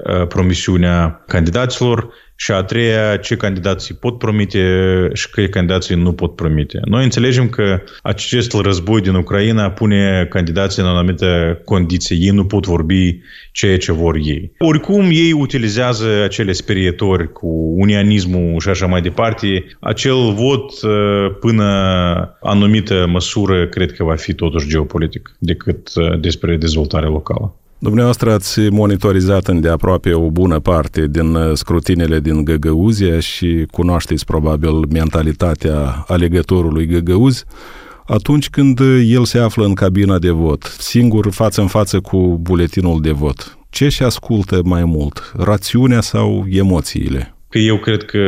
uh, 0.05 0.27
promisiunea 0.27 1.25
candidaților 1.27 2.09
și 2.37 2.53
a 2.53 2.63
treia, 2.63 3.17
ce 3.17 3.37
candidații 3.37 3.95
pot 3.95 4.19
promite 4.19 4.59
și 5.13 5.29
ce 5.35 5.49
candidații 5.49 5.97
nu 5.97 6.13
pot 6.13 6.35
promite. 6.35 6.81
Noi 6.85 7.05
înțelegem 7.05 7.49
că 7.49 7.81
acest 8.03 8.53
război 8.53 9.01
din 9.01 9.15
Ucraina 9.15 9.71
pune 9.71 10.27
candidații 10.31 10.83
în 10.83 10.89
anumite 10.89 11.61
condiții. 11.65 12.19
Ei 12.21 12.31
nu 12.31 12.45
pot 12.45 12.67
vorbi 12.67 13.21
ceea 13.53 13.79
ce 13.79 13.93
vor 13.93 14.17
ei. 14.17 14.53
Oricum, 14.59 15.05
ei 15.11 15.33
utilizează 15.33 16.23
acele 16.25 16.53
sperietori 16.53 17.33
cu 17.33 17.75
unianismul 17.77 18.61
și 18.61 18.69
așa 18.69 18.87
mai 18.87 19.01
departe. 19.01 19.67
Acel 19.81 20.33
vot 20.35 20.83
uh, 20.83 20.91
până 21.41 21.65
anumită 22.43 23.07
măsură 23.09 23.67
cred 23.67 23.93
că 23.93 24.05
va 24.05 24.15
fi 24.15 24.35
totuși 24.35 24.69
geopolitic 24.69 25.37
decât 25.39 25.91
uh, 25.95 26.21
despre 26.21 26.57
dezvoltarea 26.57 27.09
locală. 27.09 27.55
Dumneavoastră 27.79 28.33
ați 28.33 28.61
monitorizat 28.61 29.47
îndeaproape 29.47 30.13
o 30.13 30.31
bună 30.31 30.61
parte 30.61 31.07
din 31.07 31.35
uh, 31.35 31.51
scrutinele 31.53 32.21
din 32.21 32.45
Găgăuzia 32.45 33.21
și 33.21 33.67
cunoașteți 33.71 34.25
probabil 34.25 34.73
mentalitatea 34.73 36.05
alegătorului 36.07 36.87
Găgăuzi. 36.87 37.45
atunci 38.07 38.51
când 38.51 38.81
el 39.07 39.25
se 39.25 39.39
află 39.39 39.65
în 39.65 39.75
cabina 39.75 40.19
de 40.19 40.31
vot, 40.31 40.63
singur 40.79 41.31
față 41.31 41.61
în 41.61 41.67
față 41.67 42.01
cu 42.01 42.39
buletinul 42.43 43.01
de 43.01 43.11
vot, 43.11 43.59
ce 43.71 43.89
și 43.89 44.03
ascultă 44.03 44.61
mai 44.65 44.85
mult, 44.85 45.33
rațiunea 45.37 46.01
sau 46.01 46.47
emoțiile? 46.51 47.35
Că 47.49 47.59
eu 47.59 47.79
cred 47.79 48.05
că 48.05 48.19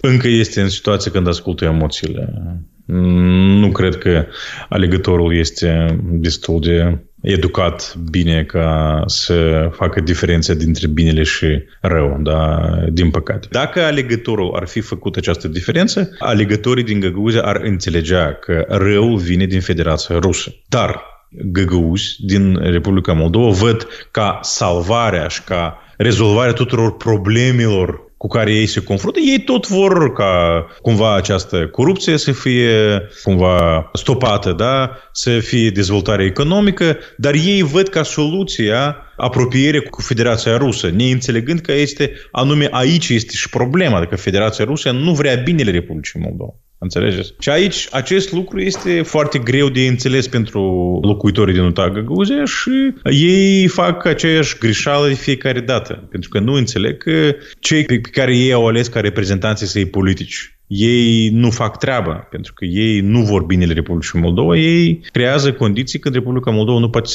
încă 0.00 0.28
este 0.28 0.60
în 0.60 0.68
situație 0.68 1.10
când 1.10 1.28
ascultă 1.28 1.64
emoțiile. 1.64 2.34
Nu 3.60 3.70
cred 3.72 3.96
că 3.96 4.26
alegătorul 4.68 5.36
este 5.36 6.00
destul 6.10 6.60
de 6.60 6.98
educat 7.20 7.96
bine 8.10 8.44
ca 8.44 9.02
să 9.06 9.68
facă 9.72 10.00
diferența 10.00 10.54
dintre 10.54 10.86
binele 10.86 11.22
și 11.22 11.62
rău, 11.80 12.18
da, 12.20 12.70
din 12.90 13.10
păcate. 13.10 13.48
Dacă 13.50 13.82
alegătorul 13.82 14.54
ar 14.54 14.66
fi 14.66 14.80
făcut 14.80 15.16
această 15.16 15.48
diferență, 15.48 16.10
alegătorii 16.18 16.84
din 16.84 17.00
Găgăuzia 17.00 17.42
ar 17.42 17.60
înțelegea 17.64 18.34
că 18.34 18.64
răul 18.68 19.16
vine 19.16 19.46
din 19.46 19.60
Federația 19.60 20.18
Rusă. 20.18 20.54
Dar 20.68 21.02
găgăuși 21.30 22.24
din 22.24 22.58
Republica 22.70 23.12
Moldova 23.12 23.50
văd 23.50 23.86
ca 24.10 24.38
salvarea 24.42 25.28
și 25.28 25.42
ca 25.42 25.78
rezolvarea 25.96 26.52
tuturor 26.52 26.96
problemelor 26.96 28.07
cu 28.18 28.26
care 28.26 28.52
ei 28.52 28.66
se 28.66 28.80
confruntă, 28.82 29.18
ei 29.20 29.38
tot 29.38 29.68
vor 29.68 30.12
ca 30.12 30.66
cumva 30.82 31.14
această 31.14 31.66
corupție 31.66 32.16
să 32.16 32.32
fie 32.32 33.02
cumva 33.22 33.90
stopată, 33.92 34.52
da? 34.52 34.90
să 35.12 35.38
fie 35.38 35.70
dezvoltare 35.70 36.24
economică, 36.24 36.96
dar 37.16 37.34
ei 37.34 37.62
văd 37.62 37.88
ca 37.88 38.02
soluția 38.02 38.96
apropiere 39.16 39.80
cu 39.80 40.02
Federația 40.02 40.56
Rusă, 40.56 40.90
neînțelegând 40.90 41.60
că 41.60 41.72
este 41.72 42.12
anume 42.32 42.68
aici 42.70 43.08
este 43.08 43.32
și 43.36 43.48
problema, 43.48 43.96
adică 43.96 44.16
Federația 44.16 44.64
Rusă 44.64 44.90
nu 44.90 45.12
vrea 45.12 45.34
binele 45.34 45.70
Republicii 45.70 46.20
Moldova. 46.20 46.54
Înțelegeți? 46.78 47.34
Și 47.38 47.48
aici 47.48 47.88
acest 47.90 48.32
lucru 48.32 48.60
este 48.60 49.02
foarte 49.02 49.38
greu 49.38 49.68
de 49.68 49.86
înțeles 49.86 50.28
pentru 50.28 50.60
locuitorii 51.02 51.54
din 51.54 51.62
Utaga 51.62 51.92
Găgăuzea 51.92 52.44
și 52.44 52.94
ei 53.04 53.66
fac 53.66 54.04
aceeași 54.04 54.58
greșeală 54.58 55.08
de 55.08 55.14
fiecare 55.14 55.60
dată. 55.60 56.06
Pentru 56.10 56.28
că 56.28 56.38
nu 56.38 56.52
înțeleg 56.52 56.96
că 56.96 57.34
cei 57.60 57.84
pe 57.84 58.00
care 58.00 58.36
ei 58.36 58.52
au 58.52 58.66
ales 58.66 58.88
ca 58.88 59.00
reprezentanții 59.00 59.66
săi 59.66 59.86
politici 59.86 60.57
ei 60.68 61.28
nu 61.28 61.50
fac 61.50 61.78
treaba, 61.78 62.12
pentru 62.12 62.52
că 62.54 62.64
ei 62.64 63.00
nu 63.00 63.20
vor 63.20 63.44
binele 63.44 63.72
Republicii 63.72 64.20
Moldova, 64.20 64.56
ei 64.56 65.00
creează 65.12 65.52
condiții 65.52 65.98
când 65.98 66.14
Republica 66.14 66.50
Moldova 66.50 66.78
nu 66.78 66.90
poate, 66.90 67.10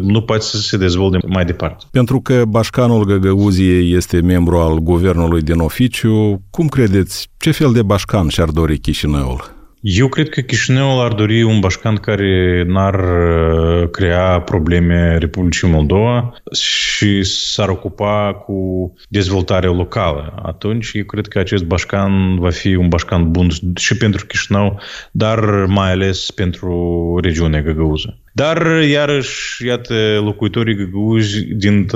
nu 0.00 0.22
poate 0.22 0.42
să 0.42 0.56
se 0.56 0.76
dezvolte 0.76 1.18
mai 1.26 1.44
departe. 1.44 1.84
Pentru 1.90 2.20
că 2.20 2.44
Bașcanul 2.48 3.04
Găgăuziei 3.04 3.94
este 3.94 4.20
membru 4.20 4.56
al 4.56 4.78
guvernului 4.78 5.42
din 5.42 5.58
oficiu, 5.58 6.42
cum 6.50 6.68
credeți, 6.68 7.28
ce 7.38 7.50
fel 7.50 7.72
de 7.72 7.82
bașcan 7.82 8.28
și-ar 8.28 8.48
dori 8.48 8.78
Chișinăul? 8.78 9.53
Eu 9.86 10.08
cred 10.08 10.28
că 10.28 10.40
Chișinăul 10.40 11.04
ar 11.04 11.12
dori 11.12 11.42
un 11.42 11.60
bașcan 11.60 11.96
care 11.96 12.64
n-ar 12.66 12.94
uh, 12.94 13.90
crea 13.90 14.40
probleme 14.40 15.16
Republicii 15.18 15.68
Moldova 15.68 16.34
și 16.52 17.22
s-ar 17.22 17.68
ocupa 17.68 18.42
cu 18.44 18.92
dezvoltarea 19.08 19.70
locală. 19.70 20.40
Atunci, 20.42 20.90
eu 20.92 21.04
cred 21.04 21.26
că 21.26 21.38
acest 21.38 21.64
bașcan 21.64 22.38
va 22.38 22.50
fi 22.50 22.74
un 22.74 22.88
bașcan 22.88 23.30
bun 23.30 23.48
și 23.76 23.96
pentru 23.96 24.26
Chișinău, 24.26 24.80
dar 25.10 25.64
mai 25.66 25.90
ales 25.90 26.30
pentru 26.30 27.18
regiunea 27.22 27.62
Găgăuză. 27.62 28.18
Dar, 28.32 28.82
iarăși, 28.90 29.66
iată, 29.66 30.20
locuitorii 30.22 30.76
găgăuzi 30.76 31.40
din 31.40 31.86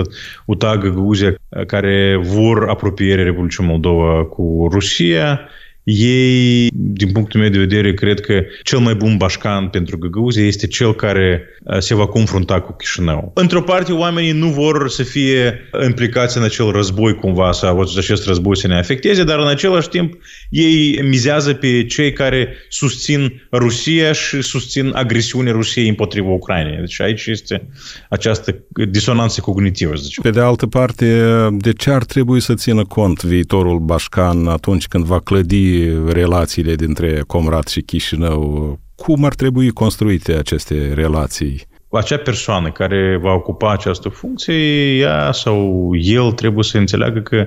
UTA 0.44 0.77
Găgăuzia 0.77 1.35
care 1.66 2.20
vor 2.22 2.68
apropiere 2.68 3.22
Republicii 3.22 3.64
Moldova 3.64 4.24
cu 4.24 4.68
Rusia, 4.72 5.48
ei, 5.90 6.68
din 6.72 7.12
punctul 7.12 7.40
meu 7.40 7.48
de 7.48 7.59
vedere, 7.59 7.94
cred 7.94 8.20
că 8.20 8.42
cel 8.62 8.79
mai 8.79 8.94
bun 8.94 9.16
bașcan 9.16 9.68
pentru 9.68 9.98
Găgăuzia 9.98 10.46
este 10.46 10.66
cel 10.66 10.94
care 10.94 11.42
uh, 11.64 11.79
se 11.79 11.94
va 11.94 12.07
confrunta 12.07 12.61
cu 12.61 12.72
Chișinău. 12.72 13.31
Într-o 13.35 13.62
parte, 13.62 13.92
oamenii 13.92 14.33
nu 14.33 14.48
vor 14.48 14.90
să 14.90 15.03
fie 15.03 15.68
implicați 15.85 16.37
în 16.37 16.42
acel 16.42 16.70
război 16.70 17.14
cumva, 17.14 17.53
sau 17.53 17.81
acest 17.81 18.27
război 18.27 18.57
să 18.57 18.66
ne 18.66 18.79
afecteze, 18.79 19.24
dar 19.24 19.38
în 19.38 19.46
același 19.46 19.88
timp 19.88 20.14
ei 20.51 21.01
mizează 21.03 21.55
pe 21.55 21.85
cei 21.85 22.12
care 22.12 22.48
susțin 22.68 23.42
Rusia 23.53 24.12
și 24.12 24.42
susțin 24.42 24.90
agresiunea 24.94 25.53
Rusiei 25.53 25.88
împotriva 25.88 26.29
Ucrainei. 26.29 26.77
Deci 26.79 27.01
aici 27.01 27.27
este 27.27 27.68
această 28.09 28.64
disonanță 28.90 29.40
cognitivă, 29.40 29.94
zice. 29.94 30.20
Pe 30.20 30.31
de 30.31 30.40
altă 30.40 30.66
parte, 30.66 31.22
de 31.51 31.72
ce 31.72 31.90
ar 31.90 32.05
trebui 32.05 32.40
să 32.40 32.55
țină 32.55 32.85
cont 32.85 33.22
viitorul 33.22 33.79
bașcan 33.79 34.46
atunci 34.46 34.87
când 34.87 35.05
va 35.05 35.20
clădi 35.20 35.78
relațiile 36.09 36.75
dintre 36.75 37.23
Comrat 37.27 37.69
și 37.69 37.81
Chișinău. 37.81 38.79
Cum 38.95 39.25
ar 39.25 39.35
trebui 39.35 39.71
construite 39.71 40.33
aceste 40.33 40.93
relații? 40.95 41.67
Acea 41.91 42.17
persoană 42.17 42.71
care 42.71 43.19
va 43.23 43.33
ocupa 43.33 43.73
această 43.73 44.09
funcție, 44.09 44.55
ea 44.97 45.33
sau 45.33 45.91
el 45.95 46.33
trebuie 46.33 46.64
să 46.64 46.79
înțeleagă 46.79 47.21
că 47.21 47.47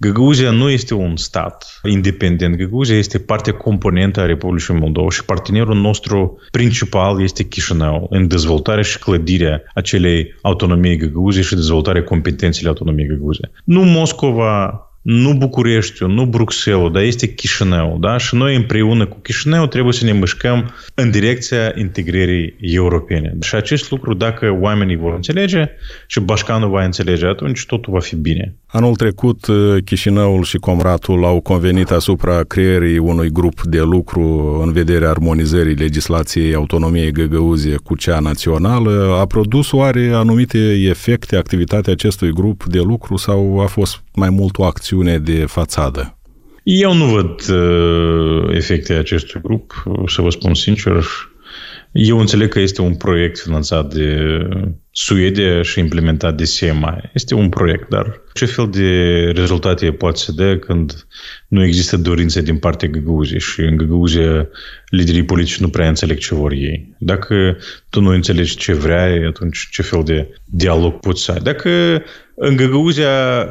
Găgăuzia 0.00 0.50
nu 0.50 0.70
este 0.70 0.94
un 0.94 1.16
stat 1.16 1.80
independent. 1.82 2.56
Găgăuzia 2.56 2.96
este 2.96 3.18
parte 3.18 3.50
componentă 3.50 4.20
a 4.20 4.26
Republicii 4.26 4.74
Moldova 4.74 5.10
și 5.10 5.24
partenerul 5.24 5.76
nostru 5.76 6.38
principal 6.50 7.22
este 7.22 7.42
Chișinău 7.42 8.06
în 8.10 8.28
dezvoltarea 8.28 8.82
și 8.82 8.98
clădirea 8.98 9.62
acelei 9.74 10.34
autonomiei 10.42 10.96
Găgăuziei 10.96 11.44
și 11.44 11.54
dezvoltarea 11.54 12.04
competențelor 12.04 12.70
autonomiei 12.70 13.08
Găgăuziei. 13.08 13.50
Nu 13.64 13.82
Moscova, 13.82 14.82
nu 15.02 15.34
Bucureștiul, 15.34 16.10
nu 16.10 16.26
Bruxelles, 16.26 16.90
dar 16.90 17.02
este 17.02 17.34
Chișinău. 17.34 17.98
Da? 18.00 18.16
Și 18.16 18.34
noi 18.34 18.56
împreună 18.56 19.06
cu 19.06 19.18
Chișinău 19.18 19.66
trebuie 19.66 19.92
să 19.92 20.04
ne 20.04 20.12
mișcăm 20.12 20.74
în 20.94 21.10
direcția 21.10 21.72
integrării 21.74 22.56
europene. 22.60 23.36
Și 23.42 23.54
acest 23.54 23.90
lucru, 23.90 24.14
dacă 24.14 24.56
oamenii 24.60 24.96
vor 24.96 25.14
înțelege 25.14 25.68
și 26.06 26.20
Bașcanul 26.20 26.70
va 26.70 26.84
înțelege, 26.84 27.26
atunci 27.26 27.66
totul 27.66 27.92
va 27.92 28.00
fi 28.00 28.16
bine. 28.16 28.54
Anul 28.70 28.94
trecut, 28.94 29.46
uh, 29.46 29.76
Chișinăul 29.84 30.42
și 30.42 30.56
Comratul 30.56 31.24
au 31.24 31.40
convenit 31.40 31.90
asupra 31.90 32.42
creierii 32.42 32.98
unui 32.98 33.30
grup 33.30 33.62
de 33.62 33.80
lucru 33.80 34.58
în 34.64 34.72
vederea 34.72 35.10
armonizării 35.10 35.74
legislației 35.74 36.54
autonomiei 36.54 37.12
găgăuzie 37.12 37.76
cu 37.84 37.96
cea 37.96 38.18
națională. 38.18 39.16
A 39.20 39.26
produs 39.26 39.72
oare 39.72 40.10
anumite 40.14 40.58
efecte 40.88 41.36
activitatea 41.36 41.92
acestui 41.92 42.32
grup 42.32 42.64
de 42.64 42.78
lucru 42.78 43.16
sau 43.16 43.60
a 43.60 43.66
fost 43.66 44.02
mai 44.14 44.30
mult 44.30 44.58
o 44.58 44.64
acțiune 44.64 45.18
de 45.18 45.44
fațadă? 45.46 46.18
Eu 46.62 46.94
nu 46.94 47.04
văd 47.04 47.48
uh, 47.50 48.54
efecte 48.56 48.92
acestui 48.92 49.40
grup, 49.40 49.84
să 50.06 50.22
vă 50.22 50.30
spun 50.30 50.54
sincer. 50.54 51.04
Eu 51.92 52.18
înțeleg 52.18 52.48
că 52.48 52.60
este 52.60 52.80
un 52.80 52.94
proiect 52.94 53.38
finanțat 53.38 53.94
de 53.94 54.38
Suedia 54.90 55.62
și 55.62 55.78
implementat 55.78 56.36
de 56.36 56.44
SEMA. 56.44 57.00
Este 57.12 57.34
un 57.34 57.48
proiect, 57.48 57.88
dar 57.88 58.20
ce 58.34 58.44
fel 58.44 58.68
de 58.70 58.90
rezultate 59.34 59.92
poate 59.92 60.18
să 60.18 60.32
dea 60.32 60.58
când 60.58 61.06
nu 61.48 61.64
există 61.64 61.96
dorințe 61.96 62.42
din 62.42 62.58
partea 62.58 62.88
Găgăuziei 62.88 63.40
și 63.40 63.60
în 63.60 63.76
Găgăuzia 63.76 64.48
liderii 64.88 65.24
politici 65.24 65.60
nu 65.60 65.68
prea 65.68 65.88
înțeleg 65.88 66.18
ce 66.18 66.34
vor 66.34 66.52
ei. 66.52 66.94
Dacă 66.98 67.56
tu 67.90 68.00
nu 68.00 68.10
înțelegi 68.10 68.56
ce 68.56 68.72
vrea, 68.72 69.28
atunci 69.28 69.68
ce 69.70 69.82
fel 69.82 70.02
de 70.04 70.34
dialog 70.44 70.92
poți 71.00 71.24
să 71.24 71.32
ai? 71.32 71.40
Dacă 71.40 72.02
în 72.38 72.56
Găgăuzia, 72.56 73.08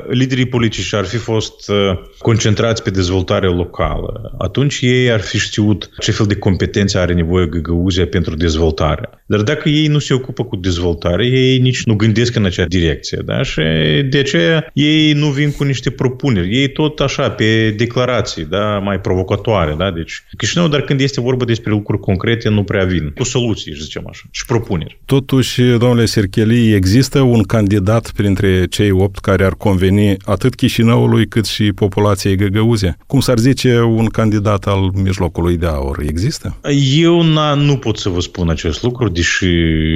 liderii 0.09 0.47
politici 0.47 0.93
ar 0.93 1.05
fi 1.05 1.17
fost 1.17 1.69
uh, 1.69 1.75
concentrați 2.17 2.83
pe 2.83 2.89
dezvoltare 2.89 3.47
locală. 3.47 4.35
Atunci 4.37 4.79
ei 4.81 5.11
ar 5.11 5.19
fi 5.19 5.37
știut 5.37 5.89
ce 5.99 6.11
fel 6.11 6.25
de 6.25 6.35
competențe 6.35 6.97
are 6.97 7.13
nevoie 7.13 7.45
Găgăuzia 7.45 8.07
pentru 8.07 8.35
dezvoltare. 8.35 9.09
Dar 9.25 9.41
dacă 9.41 9.69
ei 9.69 9.87
nu 9.87 9.99
se 9.99 10.13
ocupă 10.13 10.43
cu 10.43 10.55
dezvoltare, 10.55 11.27
ei 11.27 11.59
nici 11.59 11.83
nu 11.83 11.95
gândesc 11.95 12.35
în 12.35 12.45
acea 12.45 12.65
direcție. 12.65 13.21
Da? 13.25 13.43
Și 13.43 13.61
de 14.09 14.17
aceea 14.17 14.69
ei 14.73 15.13
nu 15.13 15.27
vin 15.27 15.51
cu 15.51 15.63
niște 15.63 15.89
propuneri. 15.89 16.57
Ei 16.57 16.67
tot 16.71 16.99
așa, 16.99 17.29
pe 17.29 17.69
declarații, 17.77 18.45
da? 18.45 18.77
mai 18.77 18.99
provocatoare. 18.99 19.75
Da? 19.77 19.91
Deci 19.91 20.23
Chișinău, 20.37 20.67
dar 20.67 20.81
când 20.81 21.01
este 21.01 21.21
vorba 21.21 21.45
despre 21.45 21.71
lucruri 21.71 22.01
concrete, 22.01 22.49
nu 22.49 22.63
prea 22.63 22.85
vin. 22.85 23.11
Cu 23.15 23.23
soluții, 23.23 23.73
zicem 23.73 24.07
așa, 24.09 24.23
și 24.31 24.45
propuneri. 24.45 24.99
Totuși, 25.05 25.61
domnule 25.61 26.05
Sercheli, 26.05 26.73
există 26.73 27.19
un 27.19 27.43
candidat 27.43 28.11
printre 28.11 28.65
cei 28.77 28.91
opt 28.91 29.17
care 29.19 29.45
ar 29.45 29.53
conveni 29.53 30.15
atât 30.25 30.55
Chișinăului 30.55 31.27
cât 31.27 31.45
și 31.45 31.71
populației 31.71 32.35
găgăuze? 32.35 32.97
Cum 33.07 33.19
s-ar 33.19 33.37
zice 33.37 33.81
un 33.81 34.05
candidat 34.05 34.65
al 34.65 34.91
mijlocului 35.03 35.57
de 35.57 35.65
aur? 35.65 35.99
Există? 36.07 36.57
Eu 36.97 37.21
nu 37.55 37.77
pot 37.77 37.97
să 37.97 38.09
vă 38.09 38.19
spun 38.19 38.49
acest 38.49 38.83
lucru, 38.83 39.09
deși 39.09 39.47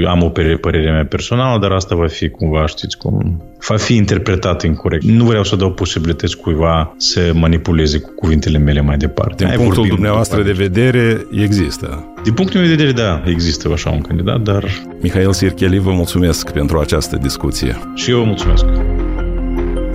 am 0.07 0.23
o 0.23 0.29
părere 0.61 0.91
mea 0.91 1.05
personală, 1.05 1.59
dar 1.59 1.71
asta 1.71 1.95
va 1.95 2.07
fi 2.07 2.29
cumva, 2.29 2.65
știți 2.65 2.97
cum, 2.97 3.43
va 3.67 3.77
fi 3.77 3.95
interpretat 3.95 4.63
incorrect. 4.63 5.03
Nu 5.03 5.23
vreau 5.23 5.43
să 5.43 5.55
dau 5.55 5.71
posibilități 5.71 6.37
cuiva 6.37 6.93
să 6.97 7.31
manipuleze 7.33 7.99
cu 7.99 8.11
cuvintele 8.15 8.57
mele 8.57 8.81
mai 8.81 8.97
departe. 8.97 9.43
Din 9.43 9.47
Ai 9.47 9.55
punctul 9.55 9.87
dumneavoastră 9.87 10.41
de 10.41 10.51
vedere, 10.51 11.25
există. 11.31 12.13
Din 12.23 12.33
punctul 12.33 12.59
meu 12.59 12.69
de 12.69 12.75
vedere, 12.75 12.91
da, 12.91 13.23
există 13.25 13.69
așa 13.73 13.89
un 13.89 14.01
candidat, 14.01 14.41
dar... 14.41 14.65
Mihail 15.01 15.33
Sircheli, 15.33 15.79
vă 15.79 15.91
mulțumesc 15.91 16.51
pentru 16.51 16.79
această 16.79 17.17
discuție. 17.21 17.77
Și 17.95 18.11
eu 18.11 18.17
vă 18.17 18.23
mulțumesc. 18.23 18.65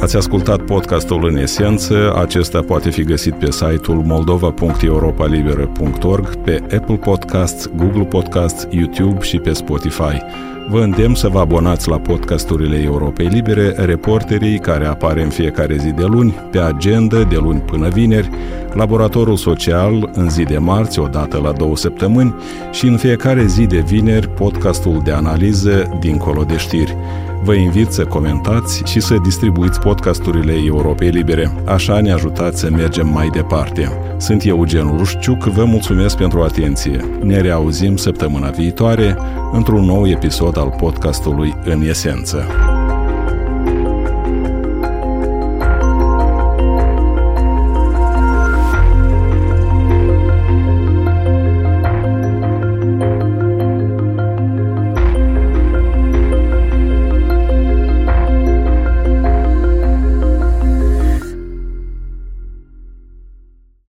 Ați 0.01 0.17
ascultat 0.17 0.61
podcastul 0.61 1.29
în 1.29 1.37
esență, 1.37 2.15
acesta 2.17 2.61
poate 2.61 2.91
fi 2.91 3.03
găsit 3.03 3.35
pe 3.35 3.51
site-ul 3.51 4.03
moldova.europalibera.org, 4.05 6.35
pe 6.35 6.63
Apple 6.63 6.97
Podcasts, 6.97 7.71
Google 7.77 8.05
Podcasts, 8.05 8.67
YouTube 8.71 9.21
și 9.21 9.39
pe 9.39 9.53
Spotify. 9.53 10.23
Vă 10.69 10.81
îndemn 10.81 11.15
să 11.15 11.29
vă 11.29 11.39
abonați 11.39 11.89
la 11.89 11.99
podcasturile 11.99 12.83
Europei 12.83 13.27
Libere, 13.27 13.75
reporterii 13.77 14.59
care 14.59 14.87
apare 14.87 15.23
în 15.23 15.29
fiecare 15.29 15.77
zi 15.77 15.91
de 15.91 16.05
luni, 16.05 16.35
pe 16.51 16.59
agenda 16.59 17.23
de 17.23 17.37
luni 17.37 17.61
până 17.61 17.89
vineri, 17.89 18.31
laboratorul 18.73 19.37
social 19.37 20.11
în 20.13 20.31
zi 20.31 20.43
de 20.43 20.59
marți, 20.59 20.99
o 20.99 21.07
dată 21.07 21.41
la 21.43 21.53
două 21.53 21.77
săptămâni 21.77 22.35
și 22.73 22.87
în 22.87 22.97
fiecare 22.97 23.47
zi 23.47 23.67
de 23.67 23.79
vineri 23.79 24.29
podcastul 24.29 25.01
de 25.05 25.13
analiză 25.13 25.97
Dincolo 26.01 26.43
de 26.43 26.57
știri. 26.57 26.97
Vă 27.43 27.55
invit 27.55 27.91
să 27.91 28.05
comentați 28.05 28.83
și 28.85 29.01
să 29.01 29.17
distribuiți 29.23 29.81
podcasturile 29.81 30.53
Europei 30.67 31.09
Libere. 31.09 31.53
Așa 31.65 32.01
ne 32.01 32.13
ajutați 32.13 32.61
să 32.61 32.71
mergem 32.71 33.09
mai 33.09 33.29
departe. 33.29 33.93
Sunt 34.17 34.45
Eugen 34.45 34.97
Rușciuc, 34.97 35.45
vă 35.45 35.65
mulțumesc 35.65 36.17
pentru 36.17 36.43
atenție. 36.43 37.05
Ne 37.23 37.41
reauzim 37.41 37.97
săptămâna 37.97 38.51
viitoare 38.51 39.17
într-un 39.53 39.85
nou 39.85 40.09
episod 40.09 40.59
al 40.59 40.75
podcastului 40.79 41.57
În 41.65 41.83
Esență. 41.83 42.47